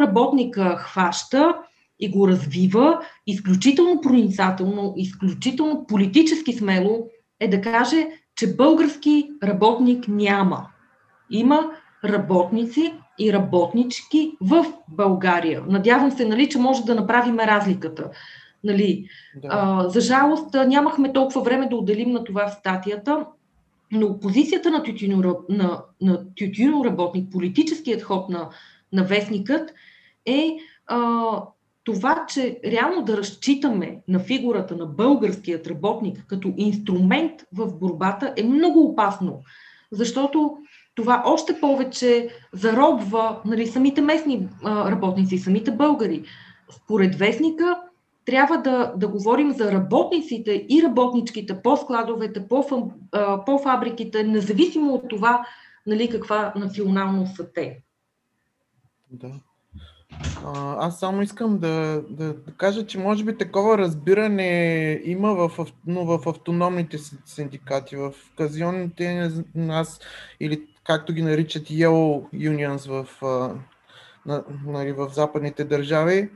[0.00, 1.54] работника хваща
[2.00, 7.06] и го развива изключително проницателно, изключително политически смело,
[7.40, 10.66] е да каже, че български работник няма.
[11.30, 11.70] Има
[12.04, 15.62] работници и работнички в България.
[15.68, 18.10] Надявам се, нали, че може да направим разликата.
[18.64, 19.08] Нали?
[19.36, 19.48] Да.
[19.50, 23.26] А, за жалост нямахме толкова време да отделим на това в статията,
[23.92, 28.48] но позицията на тютюно, на, на тютюно работник, политическият ход на,
[28.92, 29.74] на вестникът
[30.26, 30.98] е а,
[31.86, 38.42] това, че реално да разчитаме на фигурата на българският работник като инструмент в борбата е
[38.42, 39.42] много опасно,
[39.92, 40.56] защото
[40.94, 46.24] това още повече заробва нали, самите местни а, работници, самите българи.
[46.70, 47.80] Според вестника,
[48.24, 52.90] трябва да, да говорим за работниците и работничките по складовете, по,
[53.46, 55.46] по фабриките, независимо от това
[55.86, 57.82] нали, каква националност са те.
[59.10, 59.32] Да.
[60.78, 66.04] Аз само искам да, да, да кажа, че може би такова разбиране има в, но
[66.04, 69.30] в автономните синдикати, в казионните,
[69.68, 70.00] аз,
[70.40, 73.22] или както ги наричат Yellow Unions в,
[74.26, 76.30] на, нали, в западните държави,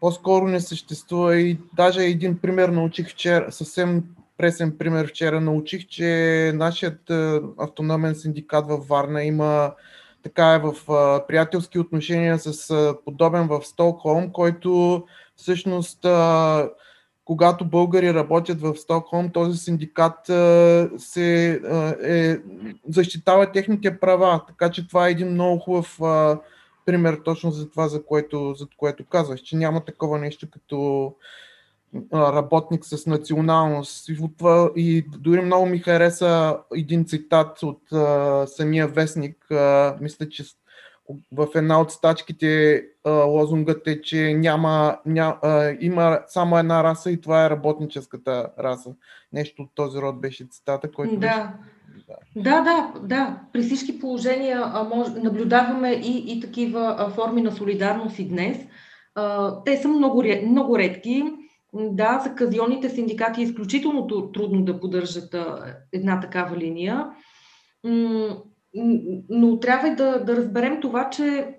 [0.00, 1.36] по-скоро не съществува.
[1.36, 4.04] И даже един пример научих вчера, съвсем
[4.38, 7.10] пресен пример вчера научих, че нашият
[7.58, 9.72] автономен синдикат във Варна има
[10.22, 15.02] така е в а, приятелски отношения с а, подобен в Стокхолм, който
[15.36, 16.70] всъщност а,
[17.24, 22.38] когато българи работят в Стокхолм, този синдикат а, се а, е,
[22.88, 24.40] защитава техните права.
[24.48, 26.38] Така че това е един много хубав а,
[26.86, 31.14] пример точно за това, за което, за което казваш, че няма такова нещо като
[32.12, 34.08] работник с националност.
[34.08, 39.50] И, това, и дори много ми хареса един цитат от а, самия вестник.
[39.50, 40.44] А, мисля, че
[41.32, 47.10] в една от стачките а, лозунгът е, че няма, ня, а, има само една раса
[47.10, 48.94] и това е работническата раса.
[49.32, 51.16] Нещо от този род беше цитата, който.
[51.16, 51.18] Да.
[51.18, 51.52] Беше...
[52.36, 53.40] Да, да, да.
[53.52, 58.58] При всички положения а, мож, наблюдаваме и, и такива а, форми на солидарност и днес.
[59.14, 61.24] А, те са много, много редки
[61.74, 65.36] да, за казионните синдикати е изключително трудно да поддържат
[65.92, 67.06] една такава линия,
[69.28, 71.54] но трябва да, да разберем това, че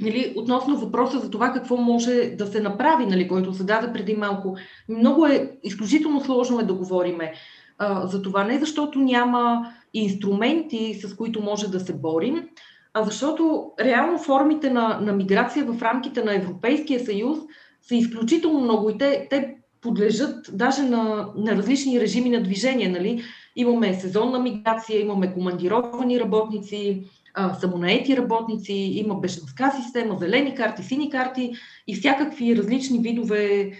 [0.00, 4.16] нали, относно въпроса за това какво може да се направи, нали, който се даде преди
[4.16, 4.56] малко,
[4.88, 7.32] много е, изключително сложно е да говориме
[7.78, 8.44] а, за това.
[8.44, 12.48] Не защото няма инструменти, с които може да се борим,
[12.94, 17.38] а защото реално формите на, на миграция в рамките на Европейския съюз–
[17.88, 22.88] са изключително много и те, те подлежат даже на, на различни режими на движение.
[22.88, 23.22] Нали?
[23.56, 27.02] Имаме сезонна миграция, имаме командировани работници,
[27.34, 31.52] а, самонаети работници, има бежанска система, зелени карти, сини карти
[31.86, 33.72] и всякакви различни видове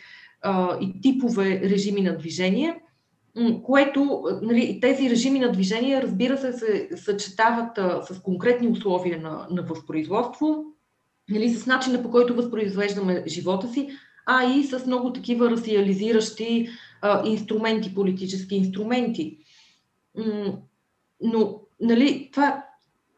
[0.43, 2.81] а, и типове режими на движение,
[3.63, 9.47] което нали, тези режими на движение, разбира се, се съчетават а, с конкретни условия на,
[9.51, 10.65] на възпроизводство,
[11.31, 13.89] нали, с начина по който възпроизвеждаме живота си,
[14.27, 16.69] а и с много такива расиализиращи
[17.03, 19.39] а, инструменти, политически инструменти.
[21.21, 22.65] Но, нали, това,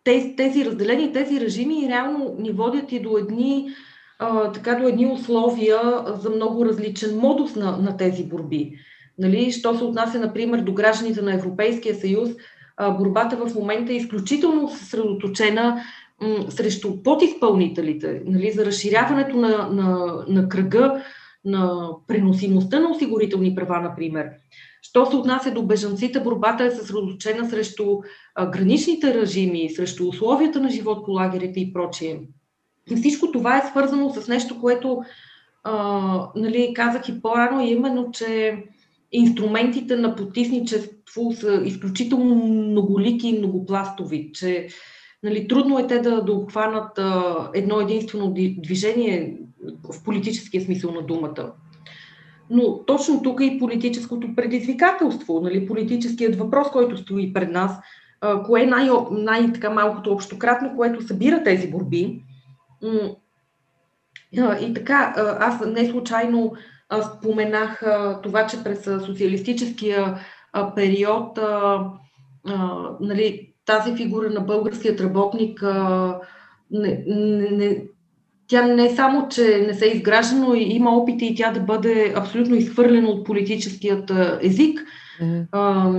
[0.05, 3.71] тези, тези разделени, тези режими реално ни водят и до едни,
[4.19, 8.79] а, така, до едни условия за много различен модус на, на тези борби.
[9.19, 12.31] Нали, що се отнася, например, до гражданите на Европейския съюз,
[12.99, 15.83] борбата в момента е изключително съсредоточена
[16.49, 21.03] срещу подизпълнителите, нали, за разширяването на, на, на кръга
[21.45, 24.31] на преносимостта на осигурителни права, например.
[24.83, 27.99] Що се отнася до бежанците, борбата е съсредоточена срещу
[28.35, 32.21] а, граничните режими, срещу условията на живот по лагерите и прочие.
[32.91, 35.03] И всичко това е свързано с нещо, което
[35.65, 38.57] а, нали, казах и по-рано, именно, че
[39.13, 44.69] инструментите на потисничество са изключително многолики и многопластови, че
[45.23, 49.37] Нали, трудно е те да, да обхванат а, едно единствено движение
[49.93, 51.53] в политическия смисъл на думата.
[52.51, 57.81] Но точно тук е и политическото предизвикателство, нали, политическият въпрос, който стои пред нас,
[58.21, 62.23] а, кое е най- най-малкото общократно, което събира тези борби.
[64.61, 66.53] И така, аз не случайно
[67.17, 67.83] споменах
[68.23, 70.19] това, че през социалистическия
[70.75, 71.39] период
[73.01, 75.63] нали, тази фигура на българският работник,
[76.71, 77.83] не, не, не,
[78.47, 81.61] тя не само, че не се е изгражда, но и има опити и тя да
[81.61, 84.81] бъде абсолютно изхвърлена от политическият език.
[85.21, 85.47] Mm-hmm.
[85.53, 85.93] А,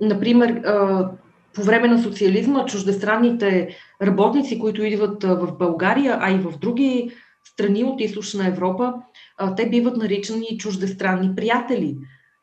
[0.00, 1.10] например, а,
[1.54, 7.10] по време на социализма чуждестранните работници, които идват в България, а и в други
[7.44, 8.94] страни от източна Европа,
[9.38, 11.96] а, те биват наричани чуждестранни приятели.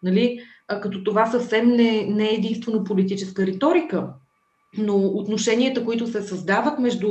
[0.03, 0.39] Нали?
[0.67, 4.07] А, като това съвсем не, не е единствено политическа риторика
[4.77, 7.09] но отношенията, които се създават между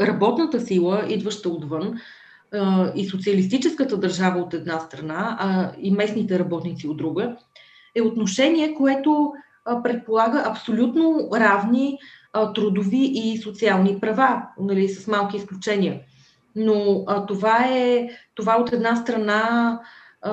[0.00, 2.00] работната сила, идваща отвън,
[2.94, 7.36] и социалистическата държава от една страна, а и местните работници от друга,
[7.94, 9.32] е отношение, което
[9.82, 11.98] предполага абсолютно равни
[12.54, 16.00] трудови и социални права, нали, с малки изключения.
[16.56, 19.80] Но а, това е това от една страна
[20.22, 20.32] а,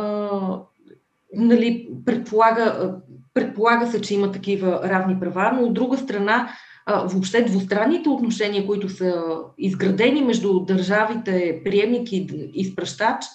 [1.34, 2.96] нали, предполага
[3.38, 6.50] Предполага се, че има такива равни права, но от друга страна,
[6.88, 9.24] въобще двустранните отношения, които са
[9.58, 13.26] изградени между държавите, приемник и изпращач,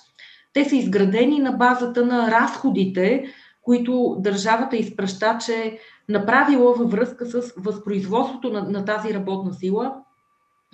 [0.53, 3.25] те са изградени на базата на разходите,
[3.63, 5.79] които държавата изпращач е
[6.09, 9.95] направила във връзка с възпроизводството на, на тази работна сила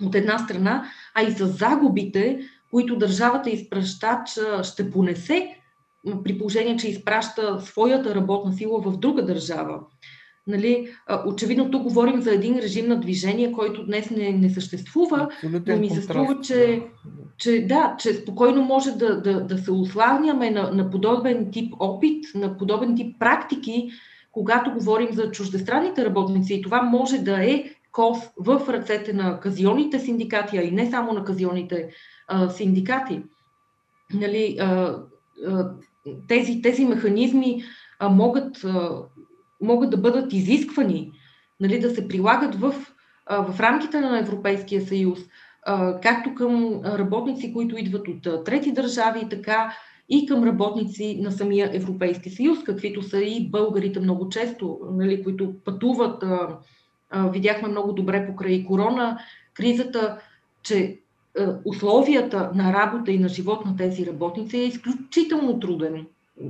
[0.05, 2.39] от една страна, а и за загубите,
[2.71, 5.58] които държавата изпращач ще понесе
[6.23, 9.79] при положение, че изпраща своята работна сила в друга държава.
[10.47, 10.89] Нали,
[11.25, 15.81] очевидно тук говорим за един режим на движение, който днес не, не съществува, Абсолютен но
[15.81, 16.83] ми се струва, че,
[17.37, 22.25] че, да, че спокойно може да, да, да се ославняме на, на подобен тип опит,
[22.35, 23.89] на подобен тип практики,
[24.31, 26.53] когато говорим за чуждестранните работници.
[26.53, 31.13] И това може да е ков в ръцете на казионните синдикати, а и не само
[31.13, 31.89] на казионните
[32.27, 33.21] а, синдикати.
[34.13, 34.95] Нали, а,
[35.47, 35.71] а,
[36.27, 37.63] тези, тези механизми
[37.99, 39.03] а, могат, а,
[39.61, 41.11] могат да бъдат изисквани,
[41.59, 42.75] нали, да се прилагат в,
[43.25, 45.19] а, в рамките на Европейския съюз,
[45.65, 49.73] а, както към работници, които идват от а, трети държави, така
[50.09, 55.53] и към работници на самия Европейски съюз, каквито са и българите много често, нали, които
[55.65, 56.23] пътуват.
[56.23, 56.57] А,
[57.09, 59.19] а, видяхме много добре покрай корона
[59.53, 60.19] кризата,
[60.63, 60.99] че
[61.65, 66.05] условията на работа и на живот на тези работници е изключително труден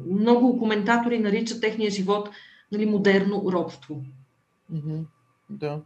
[0.09, 2.29] много коментатори наричат техния живот
[2.71, 4.01] нали, модерно робство.
[5.49, 5.81] Да.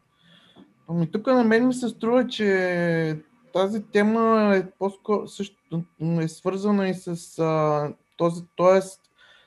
[0.87, 3.17] Ами тук на мен ми се струва, че
[3.53, 5.83] тази тема е по-скоро също
[6.21, 8.79] е свързана и с а, този, т.е.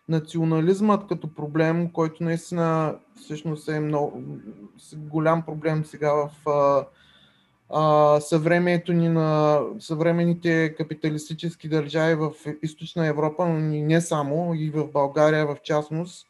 [0.09, 4.23] национализмът като проблем, който наистина всъщност е много
[4.97, 6.87] голям проблем сега в а,
[7.71, 12.31] а, съвремието ни на съвременните капиталистически държави в
[12.63, 16.27] източна Европа, но не само, и в България в частност.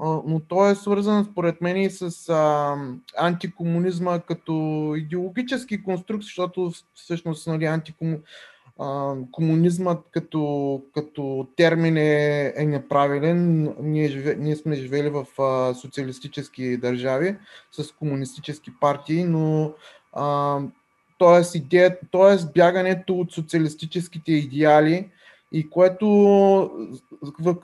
[0.00, 2.76] Но то е свързан според мен и с а,
[3.18, 4.52] антикомунизма като
[4.96, 8.18] идеологически конструкт, защото всъщност нали, антикому,
[8.78, 9.14] а,
[10.10, 13.74] като, като термин е, е неправилен.
[13.80, 17.36] Ние, живе, ние сме живели в а, социалистически държави
[17.72, 19.74] с комунистически партии, но
[21.18, 21.58] т.е.
[21.58, 22.52] идея, т.е.
[22.54, 25.08] бягането от социалистическите идеали
[25.52, 26.06] и което
[27.40, 27.56] в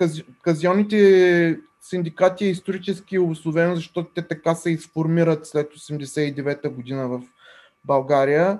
[0.42, 7.22] казионните синдикати е исторически обословено, защото те така се изформират след 89-та година в
[7.84, 8.58] България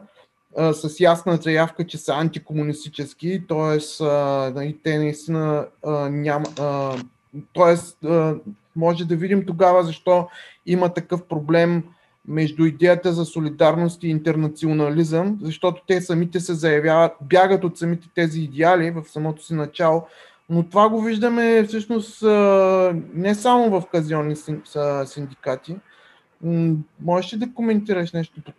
[0.57, 3.79] а, с ясна заявка, че са антикомунистически, т.е.
[4.83, 5.67] те наистина
[6.11, 6.47] няма.
[7.55, 8.07] т.е.
[8.77, 10.29] може да видим тогава защо
[10.67, 11.85] има такъв проблем
[12.29, 18.41] между идеята за солидарност и интернационализъм, защото те самите се заявяват, бягат от самите тези
[18.41, 20.03] идеали в самото си начало,
[20.51, 22.23] но това го виждаме всъщност
[23.15, 24.35] не само в казионни
[25.05, 25.77] синдикати.
[27.03, 28.53] Можеш ли да коментираш нещо по,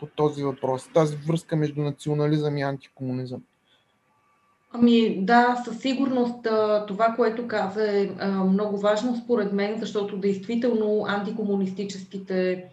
[0.00, 3.42] по този въпрос, тази връзка между национализъм и антикомунизъм?
[4.72, 6.46] Ами да, със сигурност
[6.88, 8.10] това, което каза е
[8.44, 12.64] много важно според мен, защото действително антикомунистическите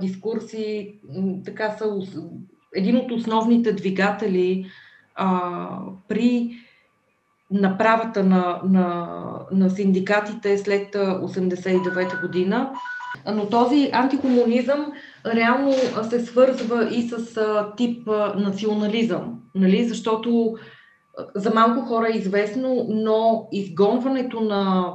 [0.00, 0.94] дискурси
[1.44, 2.00] така са
[2.74, 4.66] един от основните двигатели
[5.14, 5.68] а,
[6.08, 6.56] при
[7.50, 9.18] направата на, на,
[9.52, 12.72] на синдикатите след 89-та година.
[13.34, 14.92] Но този антикомунизъм
[15.26, 15.72] реално
[16.02, 19.88] се свързва и с а, тип а, национализъм, нали?
[19.88, 20.56] защото
[21.34, 24.92] за малко хора е известно, но изгонването на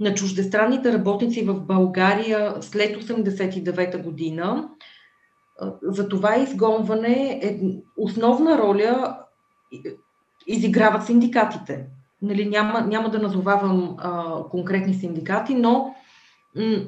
[0.00, 4.68] на чуждестранните работници в България след 89-та година.
[5.82, 7.60] За това изгонване е
[7.96, 9.18] основна роля
[10.46, 11.86] изиграват синдикатите.
[12.22, 15.94] Нали, няма, няма да назовавам а, конкретни синдикати, но
[16.56, 16.84] м-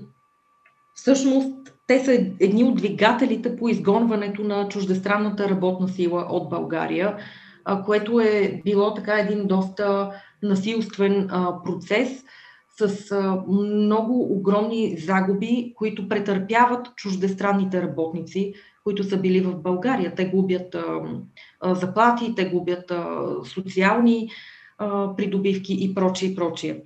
[0.94, 7.16] всъщност те са едни от двигателите по изгонването на чуждестранната работна сила от България,
[7.64, 12.24] а, което е било така един доста насилствен а, процес–
[12.78, 13.16] с
[13.48, 18.54] много огромни загуби, които претърпяват чуждестранните работници,
[18.84, 20.14] които са били в България.
[20.14, 20.76] Те губят
[21.62, 22.92] заплати, те губят
[23.44, 24.30] социални
[25.16, 26.82] придобивки и прочие, и прочие.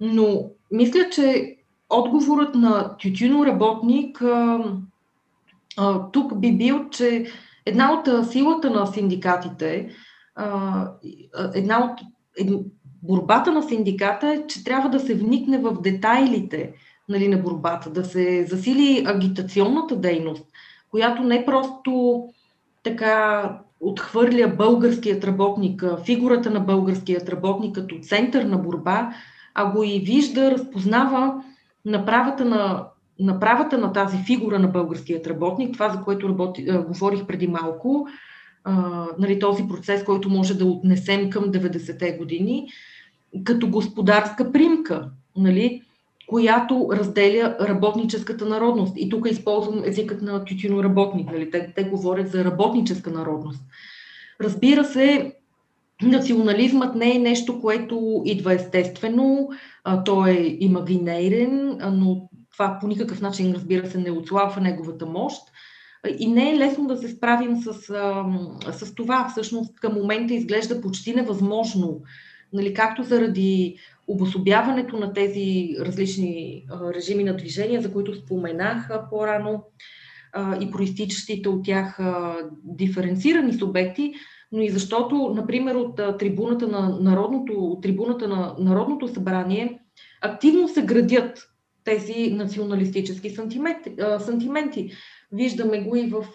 [0.00, 1.56] Но мисля, че
[1.90, 4.22] отговорът на тютюно работник
[6.12, 7.26] тук би бил, че
[7.66, 9.88] една от силата на синдикатите,
[11.54, 12.00] една от
[13.02, 16.72] борбата на синдиката е, че трябва да се вникне в детайлите
[17.08, 20.44] нали, на борбата, да се засили агитационната дейност,
[20.90, 22.24] която не просто
[22.82, 23.48] така
[23.80, 29.14] отхвърля българският работник, фигурата на българският работник като център на борба,
[29.54, 31.42] а го и вижда, разпознава
[31.84, 32.86] направата на,
[33.18, 38.08] направата на тази фигура на българският работник, това за което работи, говорих преди малко,
[38.64, 42.68] а, нали, този процес, който може да отнесем към 90-те години,
[43.44, 45.10] като господарска примка.
[45.36, 45.82] Нали?
[46.26, 48.92] която разделя работническата народност.
[48.96, 51.32] И тук използвам езикът на тютюноработник.
[51.32, 51.50] Нали?
[51.50, 53.62] Те, те говорят за работническа народност.
[54.40, 55.34] Разбира се,
[56.02, 59.48] национализмът не е нещо, което идва естествено,
[59.84, 65.42] а, той е имагинейрен, но това по никакъв начин, разбира се, не отслабва неговата мощ.
[66.18, 67.72] И не е лесно да се справим с,
[68.72, 69.28] с това.
[69.30, 72.00] Всъщност към момента изглежда почти невъзможно,
[72.52, 73.76] нали, както заради
[74.08, 79.64] обособяването на тези различни режими на движение, за които споменах по-рано,
[80.60, 81.98] и проистичащите от тях
[82.64, 84.14] диференцирани субекти,
[84.52, 89.80] но и защото, например, от трибуната на Народното, от трибуната на Народното събрание
[90.22, 91.48] активно се градят
[91.84, 93.36] тези националистически
[94.18, 94.92] сантименти.
[95.32, 96.26] Виждаме го и в,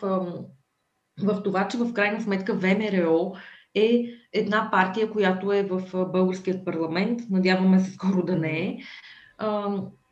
[1.24, 3.34] в това, че в крайна сметка ВМРО
[3.76, 4.05] е
[4.38, 7.21] една партия, която е в българският парламент.
[7.29, 8.77] Надяваме се скоро да не е.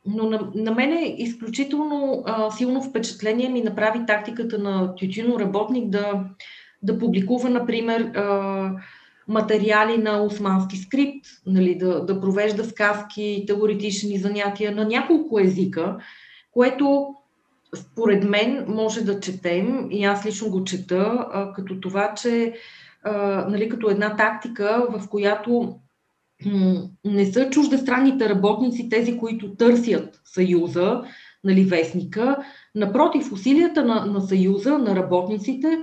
[0.08, 5.90] Но на, на мен е изключително а, силно впечатление ми направи тактиката на Тютюно работник
[5.90, 6.24] да,
[6.84, 8.72] да публикува, например, а,
[9.28, 15.98] материали на османски скрипт, нали, да, да провежда сказки, теоретични занятия на няколко езика,
[16.52, 17.16] което
[17.76, 22.54] според мен може да четем, и аз лично го чета, а, като това, че
[23.48, 25.76] нали, като една тактика, в която
[27.06, 31.02] не са чуждестранните работници тези, които търсят съюза,
[31.44, 32.38] нали, вестника.
[32.76, 35.80] Напротив, усилията на, на съюза, на работниците,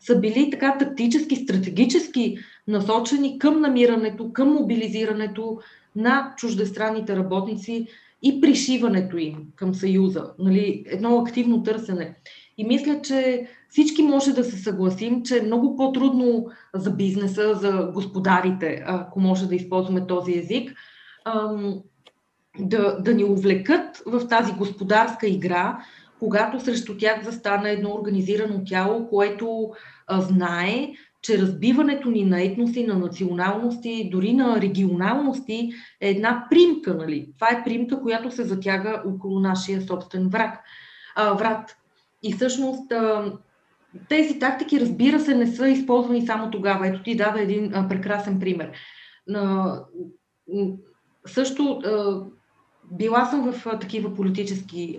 [0.00, 2.36] са били така тактически, стратегически
[2.68, 5.58] насочени към намирането, към мобилизирането
[5.96, 7.86] на чуждестранните работници
[8.22, 10.32] и пришиването им към Съюза.
[10.38, 12.14] Нали, едно активно търсене.
[12.58, 17.90] И мисля, че всички може да се съгласим, че е много по-трудно за бизнеса, за
[17.94, 20.74] господарите, ако може да използваме този език,
[22.58, 25.78] да, да ни увлекат в тази господарска игра,
[26.18, 29.72] когато срещу тях застана едно организирано тяло, което
[30.10, 30.88] знае,
[31.22, 36.94] че разбиването ни на етноси, на националности, дори на регионалности е една примка.
[36.94, 37.32] Нали?
[37.34, 40.60] Това е примка, която се затяга около нашия собствен враг,
[41.16, 41.76] а, врат.
[42.22, 42.92] И всъщност
[44.08, 46.88] тези тактики, разбира се, не са използвани само тогава.
[46.88, 48.70] Ето ти даде един прекрасен пример.
[51.26, 51.82] Също
[52.92, 54.98] била съм в такива политически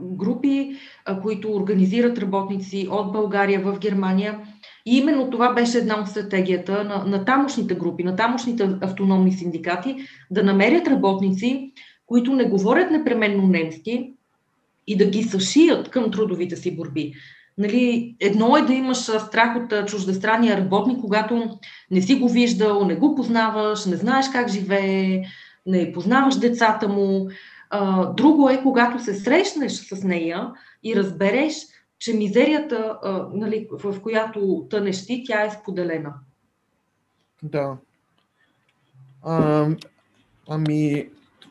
[0.00, 0.76] групи,
[1.22, 4.40] които организират работници от България в Германия.
[4.86, 9.96] И именно това беше една от стратегията на, на тамошните групи, на тамошните автономни синдикати,
[10.30, 11.72] да намерят работници,
[12.06, 14.13] които не говорят непременно немски
[14.86, 17.14] и да ги съшият към трудовите си борби.
[17.58, 21.58] Нали, едно е да имаш страх от чуждестранния работник, когато
[21.90, 25.24] не си го виждал, не го познаваш, не знаеш как живее,
[25.66, 27.28] не познаваш децата му.
[28.16, 30.50] Друго е, когато се срещнеш с нея
[30.82, 31.54] и разбереш,
[31.98, 32.98] че мизерията,
[33.34, 36.14] нали, в която тънеш ти, тя е споделена.
[37.42, 37.76] Да.
[40.48, 41.08] Ами,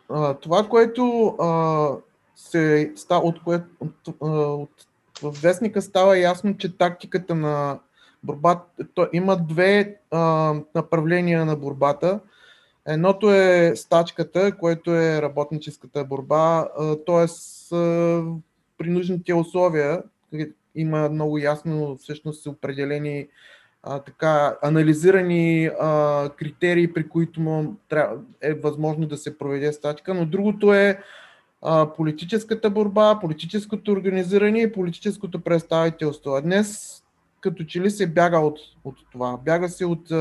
[0.10, 1.90] а, това, което а,
[2.50, 4.70] се от което от, от,
[5.22, 7.80] в вестника става ясно, че тактиката на
[8.24, 12.20] борбата, то, има две а, направления на борбата.
[12.88, 16.68] Едното е стачката, което е работническата борба,
[17.06, 17.28] т.е.
[18.78, 20.04] при нужните условия
[20.76, 23.28] има много ясно всъщност определени
[23.84, 30.14] а, така, анализирани а, критерии, при които му трябва, е възможно да се проведе стачка,
[30.14, 31.00] но другото е
[31.98, 36.42] политическата борба, политическото организиране и политическото представителство.
[36.44, 37.00] Днес
[37.44, 39.38] като че ли се бяга от, от това.
[39.46, 40.12] Бяга се от,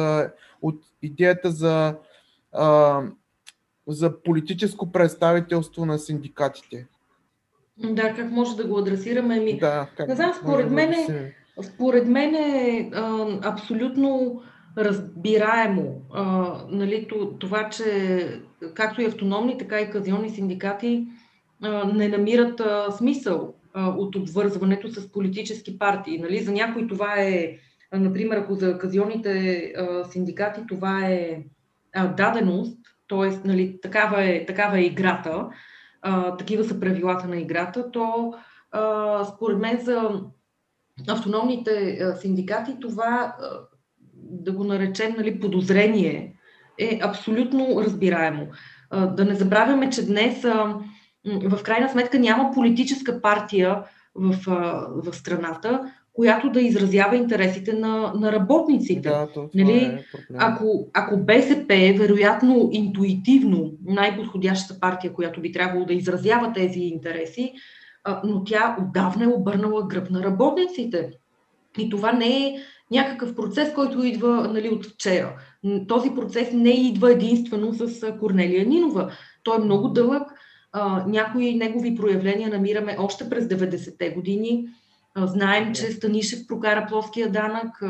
[0.63, 1.95] от идеята за,
[3.89, 6.87] за политическо представителство на синдикатите.
[7.79, 9.41] Да, как може да го адресираме?
[9.41, 12.91] Ми, да, как не знам, според мен, е, според мен е
[13.43, 14.43] абсолютно
[14.79, 17.09] разбираемо а, нали,
[17.41, 18.43] това, че
[18.75, 21.07] както и автономни, така и казионни синдикати
[21.95, 22.63] не намират
[22.97, 26.19] смисъл от обвързването с политически партии.
[26.19, 26.43] Нали?
[26.43, 27.57] За някои това е,
[27.93, 29.73] например, ако за казионните
[30.11, 31.45] синдикати това е
[32.17, 33.49] даденост, т.е.
[33.49, 35.49] Нали, такава, е, такава е играта,
[36.39, 38.35] такива са правилата на играта, то
[39.35, 40.21] според мен за
[41.09, 43.37] автономните синдикати това,
[44.15, 46.35] да го наречем нали, подозрение,
[46.79, 48.47] е абсолютно разбираемо.
[48.93, 50.79] Да не забравяме, че днес а,
[51.25, 53.83] в крайна сметка няма политическа партия
[54.15, 54.37] в,
[55.05, 59.09] в страната, която да изразява интересите на, на работниците.
[59.09, 59.79] Да, то, нали?
[59.79, 60.05] е
[60.39, 67.53] ако, ако БСП е вероятно интуитивно най-подходящата партия, която би трябвало да изразява тези интереси,
[68.25, 71.11] но тя отдавна е обърнала гръб на работниците.
[71.79, 72.57] И това не е
[72.91, 75.37] някакъв процес, който идва нали, от вчера.
[75.89, 79.11] Този процес не идва единствено с Корнелия Нинова.
[79.43, 80.23] Той е много дълъг.
[81.07, 84.69] Някои негови проявления намираме още през 90-те години.
[85.17, 87.83] Знаем, че Станишев прокара плоския данък.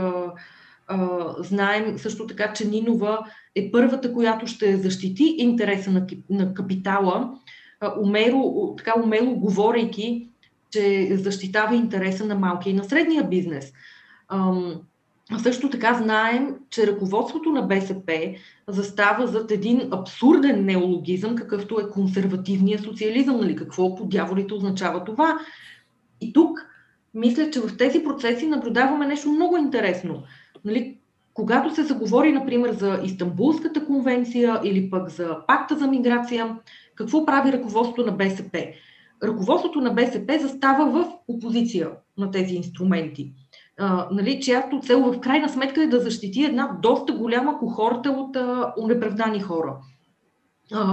[1.38, 3.18] Знаем също така, че Нинова
[3.54, 7.30] е първата, която ще защити интереса на капитала,
[8.00, 10.28] умело, така умело говорейки,
[10.70, 13.72] че защитава интереса на малкия и на средния бизнес.
[15.38, 18.34] Също така знаем, че ръководството на БСП
[18.68, 23.36] застава зад един абсурден неологизъм, какъвто е консервативния социализъм.
[23.36, 23.56] Нали?
[23.56, 25.38] Какво по дяволите означава това?
[26.20, 26.66] И тук
[27.14, 30.22] мисля, че в тези процеси наблюдаваме нещо много интересно.
[30.64, 30.98] Нали?
[31.34, 36.56] Когато се заговори, например, за Истанбулската конвенция или пък за пакта за миграция,
[36.94, 38.66] какво прави ръководството на БСП?
[39.22, 43.32] Ръководството на БСП застава в опозиция на тези инструменти
[43.78, 48.36] а, нали, чиято цел в крайна сметка е да защити една доста голяма кохорта от
[48.78, 49.76] унеправдани хора.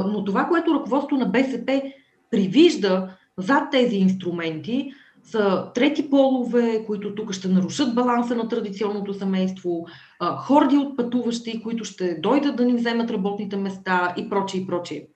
[0.06, 1.82] Но това, което ръководството на БСП
[2.32, 4.92] привижда зад тези инструменти,
[5.24, 9.86] са трети полове, които тук ще нарушат баланса на традиционното семейство,
[10.38, 15.08] хорди от пътуващи, които ще дойдат да ни вземат работните места и прочее и прочее.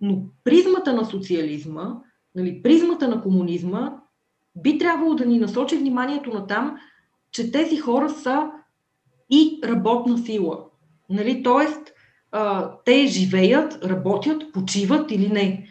[0.00, 1.94] Но призмата на социализма,
[2.34, 3.92] нали, призмата на комунизма
[4.56, 6.76] би трябвало да ни насочи вниманието на там,
[7.34, 8.50] че тези хора са
[9.30, 10.58] и работна сила.
[11.10, 11.42] Нали?
[11.42, 11.92] Тоест,
[12.32, 15.66] а, те живеят, работят, почиват или не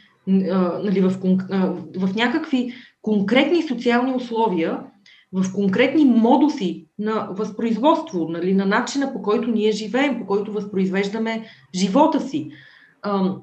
[0.52, 1.14] а, нали, в,
[1.52, 4.80] а, в някакви конкретни социални условия,
[5.34, 11.46] в конкретни модуси на възпроизводство, нали, на начина по който ние живеем, по който възпроизвеждаме
[11.76, 12.52] живота си.
[13.02, 13.36] А,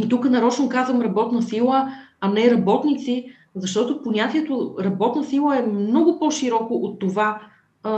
[0.00, 6.18] и тук нарочно казвам работна сила, а не работници, защото понятието работна сила е много
[6.18, 7.40] по-широко от това
[7.84, 7.90] а,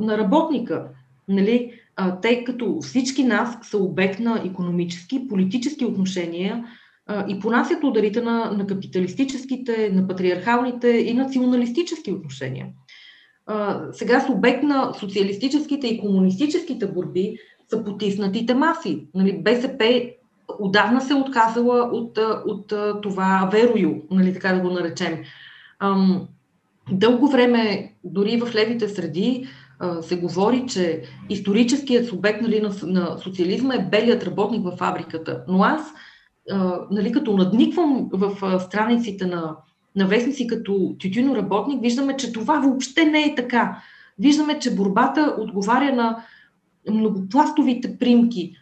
[0.00, 0.88] на работника.
[1.28, 1.72] Нали?
[1.96, 6.64] А, тъй като всички нас са обект на економически, политически отношения
[7.06, 12.66] а, и понасят ударите на, на капиталистическите, на патриархалните и националистически отношения.
[13.46, 17.36] А, сега с обект на социалистическите и комунистическите борби
[17.70, 19.06] са потиснатите маси.
[19.14, 19.42] Нали?
[19.42, 20.10] БСП
[20.58, 25.18] отдавна се е отказала от, от, от това верою, нали, така да го наречем.
[26.92, 29.46] Дълго време, дори в левите среди,
[30.00, 35.44] се говори, че историческият субект нали, на, на социализма е белият работник в фабриката.
[35.48, 35.82] Но аз,
[36.90, 39.56] нали, като надниквам в страниците на,
[39.96, 43.82] на вестници като тютюно работник, виждаме, че това въобще не е така.
[44.18, 46.24] Виждаме, че борбата отговаря на
[46.90, 48.56] многопластовите примки,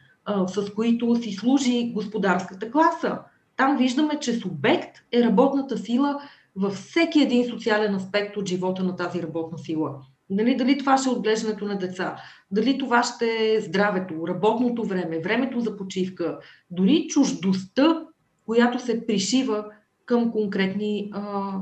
[0.47, 3.19] с които си служи господарската класа.
[3.57, 6.21] Там виждаме, че субект е работната сила,
[6.57, 10.01] във всеки един социален аспект от живота на тази работна сила.
[10.31, 12.17] Дали, дали това ще е отглеждането на деца,
[12.51, 16.39] дали това ще е здравето, работното време, времето за почивка,
[16.71, 18.03] дори чуждостта,
[18.47, 19.65] която се пришива
[20.07, 21.53] към конкретни а,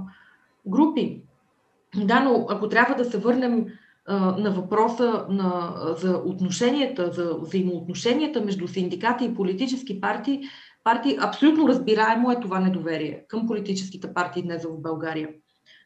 [0.67, 1.23] групи.
[1.97, 3.67] Да, но ако трябва да се върнем
[4.07, 10.43] а, на въпроса на, за отношенията, за взаимоотношенията между синдикати и политически партии,
[10.85, 15.29] партии, абсолютно разбираемо е това недоверие към политическите партии днес в България.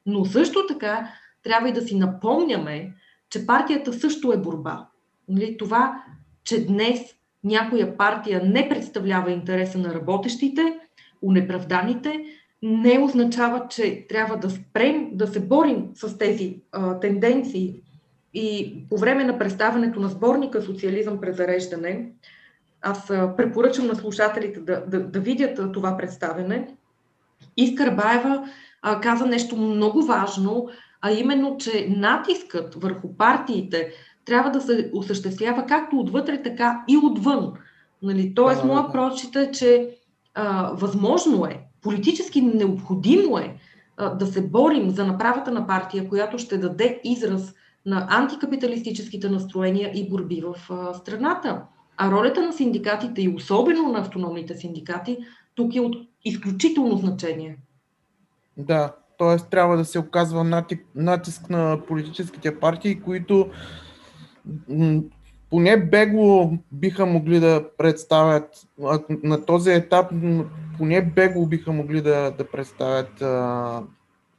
[0.07, 1.09] Но също така
[1.43, 2.95] трябва и да си напомняме,
[3.31, 4.87] че партията също е борба.
[5.29, 5.57] Нали?
[5.57, 6.05] Това,
[6.45, 7.01] че днес
[7.45, 10.79] някоя партия не представлява интереса на работещите,
[11.23, 12.25] унеправданите,
[12.63, 17.75] не означава, че трябва да спрем да се борим с тези а, тенденции.
[18.35, 22.11] И по време на представането на сборника Социализъм презареждане,
[22.85, 23.07] аз
[23.37, 26.69] препоръчам на слушателите да, да, да видят това представене.
[27.57, 28.49] Искър Баева
[28.83, 30.69] а, каза нещо много важно,
[31.01, 33.93] а именно, че натискът върху партиите
[34.25, 37.53] трябва да се осъществява както отвътре, така и отвън.
[38.03, 38.35] Нали?
[38.35, 39.91] Тоест, моя прочита е, че
[40.35, 43.57] а, възможно е, политически необходимо е
[43.97, 47.55] а, да се борим за направата на партия, която ще даде израз
[47.87, 51.63] на антикапиталистическите настроения и борби в а, страната.
[51.97, 55.19] А ролята на синдикатите и особено на автономните синдикати
[55.55, 57.57] тук е от изключително значение.
[58.57, 59.37] Да, т.е.
[59.51, 60.65] трябва да се оказва
[60.95, 63.51] натиск на политическите партии, които
[65.51, 68.67] поне бегло биха могли да представят
[69.23, 70.13] на този етап,
[70.79, 73.23] поне бегло биха могли да, да представят.
[73.23, 73.83] А,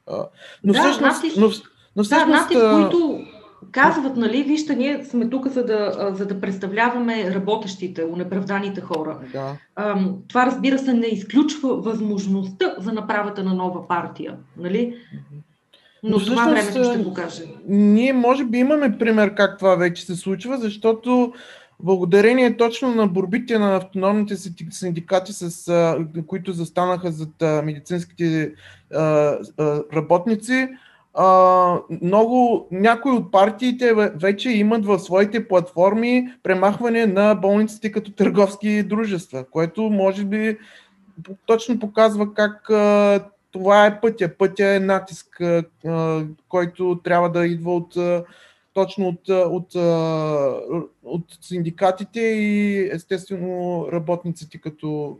[0.06, 0.26] а,
[0.64, 1.50] но, да, всъщност, но,
[1.96, 2.48] Но всъщност...
[2.48, 3.26] Да, натиск, които
[3.72, 9.18] казват, нали, вижте, ние сме тук, за да, за да представляваме работещите, унеправданите хора.
[9.32, 9.56] Да.
[10.28, 14.36] Това, разбира се, не изключва възможността за направата на нова партия.
[14.56, 14.96] Нали?
[16.02, 17.42] Но, Но това времето ще покаже.
[17.68, 21.32] Ние може би имаме пример как това вече се случва, защото
[21.80, 24.36] благодарение точно на борбите на автономните
[24.70, 25.72] синдикати, с,
[26.26, 28.52] които застанаха зад медицинските
[29.94, 30.68] работници,
[32.02, 39.44] много, някои от партиите вече имат в своите платформи премахване на болниците като търговски дружества,
[39.50, 40.58] което може би
[41.46, 42.70] точно показва как
[43.52, 44.36] това е пътя.
[44.38, 45.42] Пътя е натиск,
[46.48, 47.96] който трябва да идва от
[48.74, 49.74] точно от, от,
[51.04, 55.18] от синдикатите и естествено работниците като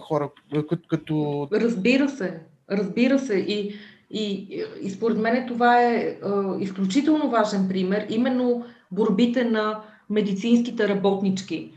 [0.00, 0.30] хора.
[0.68, 1.48] Като, като...
[1.52, 3.34] Разбира се, разбира се.
[3.34, 3.74] И,
[4.14, 6.16] и, и според мен това е, е
[6.60, 11.72] изключително важен пример, именно борбите на медицинските работнички.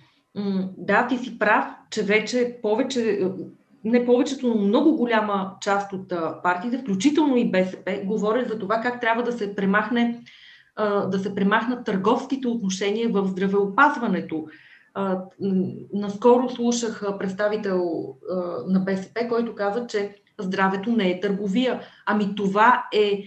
[0.78, 3.20] Да, ти си прав, че вече повече,
[3.84, 6.14] не повечето, но много голяма част от
[6.44, 10.24] партиите, включително и БСП, говорят за това как трябва да се премахне
[11.08, 14.48] да се премахнат търговските отношения в здравеопазването.
[15.94, 17.84] Наскоро слушах представител
[18.68, 21.82] на БСП, който каза, че здравето не е търговия.
[22.06, 23.24] Ами това е,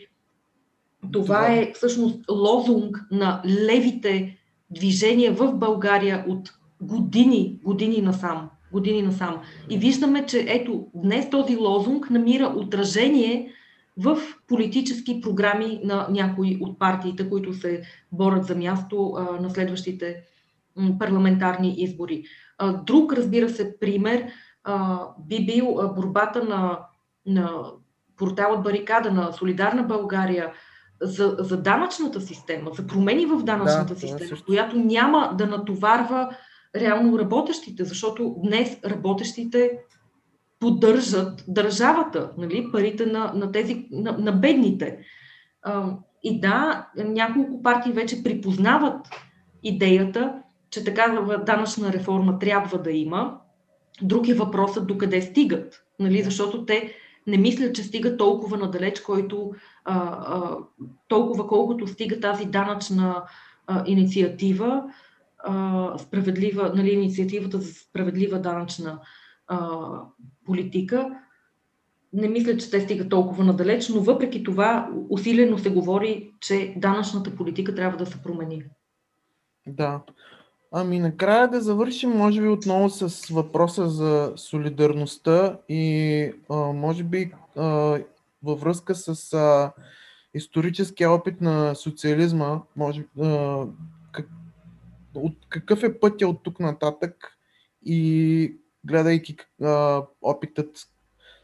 [1.13, 4.37] това е всъщност лозунг на левите
[4.71, 8.51] движения в България от години, години насам.
[8.73, 9.41] Години насам.
[9.71, 13.53] И виждаме, че ето днес този лозунг намира отражение
[13.97, 17.83] в политически програми на някои от партиите, които се
[18.13, 20.23] борят за място а, на следващите
[20.99, 22.25] парламентарни избори.
[22.87, 24.27] Друг, разбира се, пример
[24.65, 26.79] а, би бил борбата на,
[27.27, 27.62] на
[28.16, 30.53] порталът Барикада на Солидарна България
[31.01, 34.47] за, за данъчната система, за промени в данъчната да, система, също.
[34.47, 36.37] която няма да натоварва
[36.77, 39.79] реално работещите, защото днес работещите
[40.61, 44.99] поддържат държавата, нали, парите на, на, тези, на, на бедните.
[45.62, 49.07] А, и да, няколко партии вече припознават
[49.62, 50.35] идеята,
[50.71, 53.39] че такава данъчна реформа трябва да има.
[54.03, 56.93] Друг е въпросът докъде стигат, нали, защото те
[57.31, 59.53] не мислят, че стига толкова надалеч, който,
[59.85, 60.57] а, а,
[61.09, 63.22] толкова колкото стига тази данъчна
[63.66, 64.85] а, инициатива,
[65.39, 69.01] а, справедлива, нали, инициативата за справедлива данъчна
[69.47, 69.89] а,
[70.47, 71.11] политика.
[72.12, 77.37] Не мисля, че те стигат толкова надалеч, но въпреки това усилено се говори, че данъчната
[77.37, 78.64] политика трябва да се промени.
[79.66, 80.03] Да.
[80.73, 87.33] Ами накрая да завършим, може би, отново с въпроса за солидарността и а, може би
[87.57, 87.99] а,
[88.43, 89.73] във връзка с а,
[90.35, 93.64] историческия опит на социализма, може, а,
[94.12, 94.29] как,
[95.14, 97.39] от, какъв е пътя от тук нататък
[97.85, 100.89] и гледайки а, опитът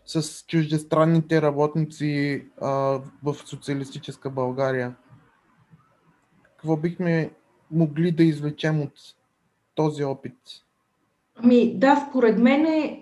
[0.05, 2.68] с чуждестранните работници а,
[3.22, 4.95] в социалистическа България.
[6.43, 7.31] Какво бихме
[7.71, 8.93] могли да извлечем от
[9.75, 10.37] този опит?
[11.37, 13.01] Ами да, според мен е,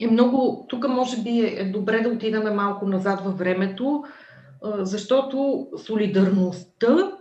[0.00, 4.04] е много, тук може би е, добре да отидем малко назад във времето,
[4.62, 7.12] защото солидарността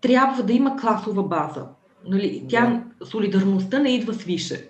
[0.00, 1.66] трябва да има класова база.
[2.04, 3.06] Нали, тя, да.
[3.06, 4.68] солидарността не идва свише.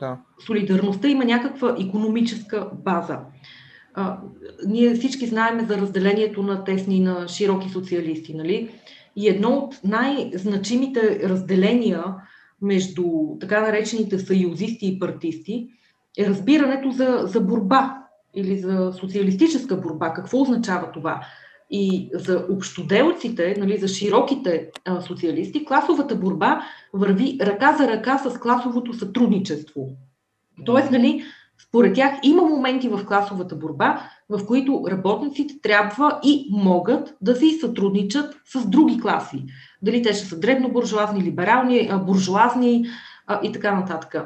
[0.00, 0.18] Да.
[0.46, 3.18] Солидарността има някаква економическа база.
[3.94, 4.18] А,
[4.66, 8.34] ние всички знаем за разделението на тесни и на широки социалисти.
[8.34, 8.70] Нали?
[9.16, 12.04] И едно от най-значимите разделения
[12.62, 13.04] между
[13.40, 15.68] така наречените съюзисти и партисти
[16.18, 17.98] е разбирането за, за борба
[18.34, 20.12] или за социалистическа борба.
[20.12, 21.20] Какво означава това?
[21.70, 26.62] И за общоделците, нали, за широките а, социалисти, класовата борба
[26.92, 29.88] върви ръка за ръка с класовото сътрудничество.
[30.64, 31.24] Тоест, нали,
[31.68, 37.58] според тях има моменти в класовата борба, в които работниците трябва и могат да си
[37.60, 39.44] сътрудничат с други класи.
[39.82, 42.86] Дали те ще са дребно-буржуазни, либерални, буржуазни
[43.42, 44.16] и така нататък.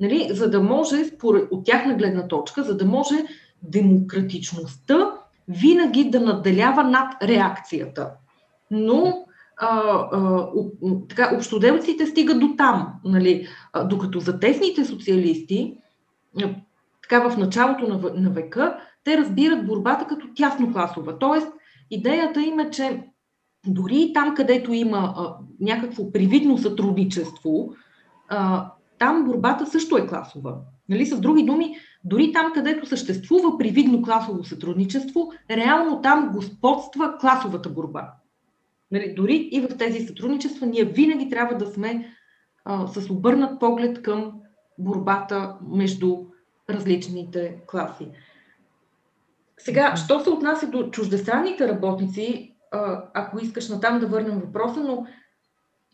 [0.00, 3.14] Нали, за да може, според, от тяхна гледна точка, за да може
[3.62, 5.12] демократичността
[5.48, 8.10] винаги да надделява над реакцията.
[8.70, 9.24] Но
[9.56, 9.68] а,
[10.12, 10.48] а,
[11.08, 13.48] така, общоделците стигат до там, нали?
[13.84, 15.76] докато за тесните социалисти,
[17.12, 21.18] така в началото на, на века, те разбират борбата като тясно класова.
[21.18, 21.48] Тоест,
[21.90, 23.02] идеята им е, че
[23.66, 27.72] дори там, където има а, някакво привидно сътрудничество,
[28.28, 30.56] а, там борбата също е класова.
[30.88, 31.06] Нали?
[31.06, 38.12] С други думи, дори там, където съществува привидно класово сътрудничество, реално там господства класовата борба.
[38.90, 39.14] Нали?
[39.16, 42.08] Дори и в тези сътрудничества ние винаги трябва да сме
[42.64, 44.32] а, с обърнат поглед към
[44.78, 46.31] борбата между
[46.70, 48.08] различните класи.
[49.58, 52.54] Сега, що се отнася до чуждестранните работници,
[53.14, 55.06] ако искаш натам да върнем въпроса, но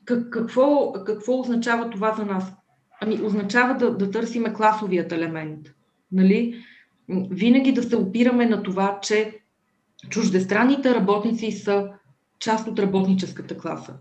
[0.04, 2.52] какво, какво означава това за нас?
[3.00, 5.66] Ами, означава да, да търсиме класовият елемент.
[6.12, 6.64] Нали?
[7.30, 9.40] Винаги да се опираме на това, че
[10.08, 11.92] чуждестранните работници са
[12.38, 13.94] част от работническата класа.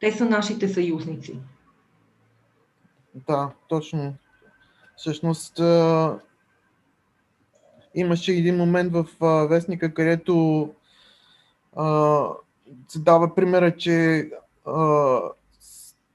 [0.00, 1.38] Те са нашите съюзници.
[3.14, 4.14] Да, точно.
[4.98, 5.60] Всъщност,
[7.94, 9.06] имаше един момент в
[9.48, 10.68] вестника, където
[12.88, 14.24] се дава примера, че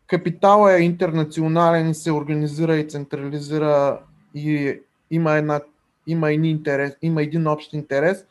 [0.08, 4.00] капитала е интернационален и се организира и централизира
[4.36, 4.80] и
[5.12, 5.62] има, една,
[6.08, 8.26] има, един, интерес, има един общ интерес,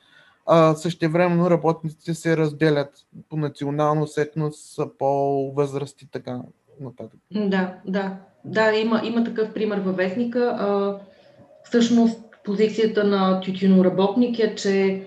[0.46, 2.94] а същевременно работниците се разделят
[3.28, 6.40] по националност, етнос, по възраст и така
[6.80, 7.20] нататък.
[7.30, 8.16] Да, да.
[8.44, 10.40] Да, има, има такъв пример във вестника.
[10.40, 10.96] А,
[11.64, 15.02] всъщност позицията на тютюноработник е, че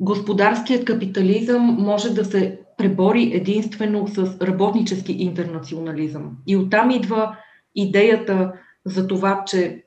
[0.00, 6.36] господарският капитализъм може да се пребори единствено с работнически интернационализъм.
[6.46, 7.36] И оттам идва
[7.74, 8.52] идеята
[8.84, 9.84] за това, че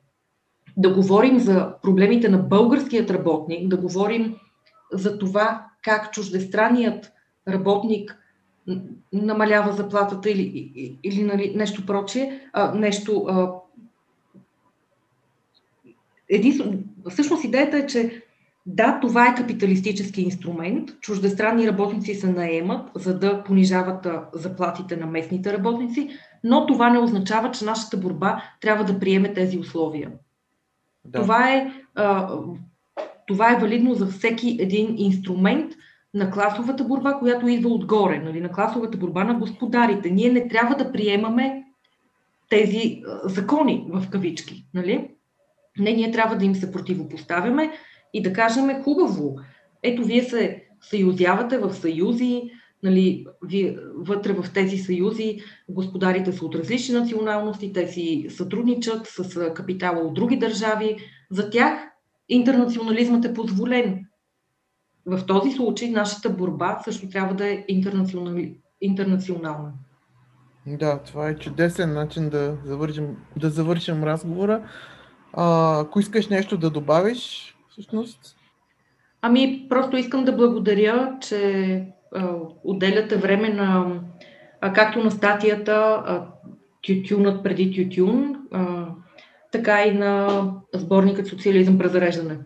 [0.77, 4.35] да говорим за проблемите на българският работник, да говорим
[4.93, 7.11] за това как чуждестранният
[7.47, 8.17] работник
[9.13, 10.41] намалява заплатата или,
[10.75, 13.25] или, или нали, нещо прочие, а, нещо.
[13.27, 13.51] А,
[16.29, 18.21] един, всъщност идеята е, че
[18.65, 20.99] да, това е капиталистически инструмент.
[21.01, 26.09] Чуждестранни работници се наемат, за да понижават заплатите на местните работници,
[26.43, 30.11] но това не означава, че нашата борба трябва да приеме тези условия.
[31.05, 31.21] Да.
[31.21, 32.37] Това, е, а,
[33.27, 35.71] това е валидно за всеки един инструмент
[36.15, 40.09] на класовата борба, която идва отгоре, нали, на класовата борба на господарите.
[40.09, 41.63] Ние не трябва да приемаме
[42.49, 44.65] тези а, закони в кавички.
[44.73, 45.09] Нали?
[45.79, 47.71] Не, ние трябва да им се противопоставяме
[48.13, 49.35] и да кажем хубаво,
[49.83, 52.51] ето вие се съюзявате в съюзи,
[52.83, 55.39] нали, вие, вътре в тези съюзи
[55.69, 60.97] господарите са от различни националности, те си сътрудничат с капитала от други държави.
[61.31, 61.73] За тях
[62.29, 64.05] интернационализмът е позволен.
[65.05, 67.65] В този случай нашата борба също трябва да е
[68.81, 69.73] интернационална.
[70.67, 74.61] Да, това е чудесен начин да завършим, да завършим разговора.
[75.33, 78.37] А, ако искаш нещо да добавиш, всъщност?
[79.21, 83.99] Ами, просто искам да благодаря, че а, отделяте време на,
[84.61, 86.27] а, както на статията а,
[86.81, 88.87] Тютюнът преди Тютюн, а,
[89.51, 90.43] така и на
[90.73, 92.37] сборникът Социализъм през зареждане.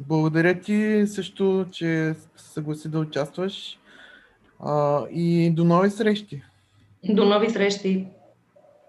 [0.00, 3.78] Благодаря ти също, че съгласи да участваш
[4.60, 6.42] а, и до нови срещи.
[7.04, 8.06] До нови срещи.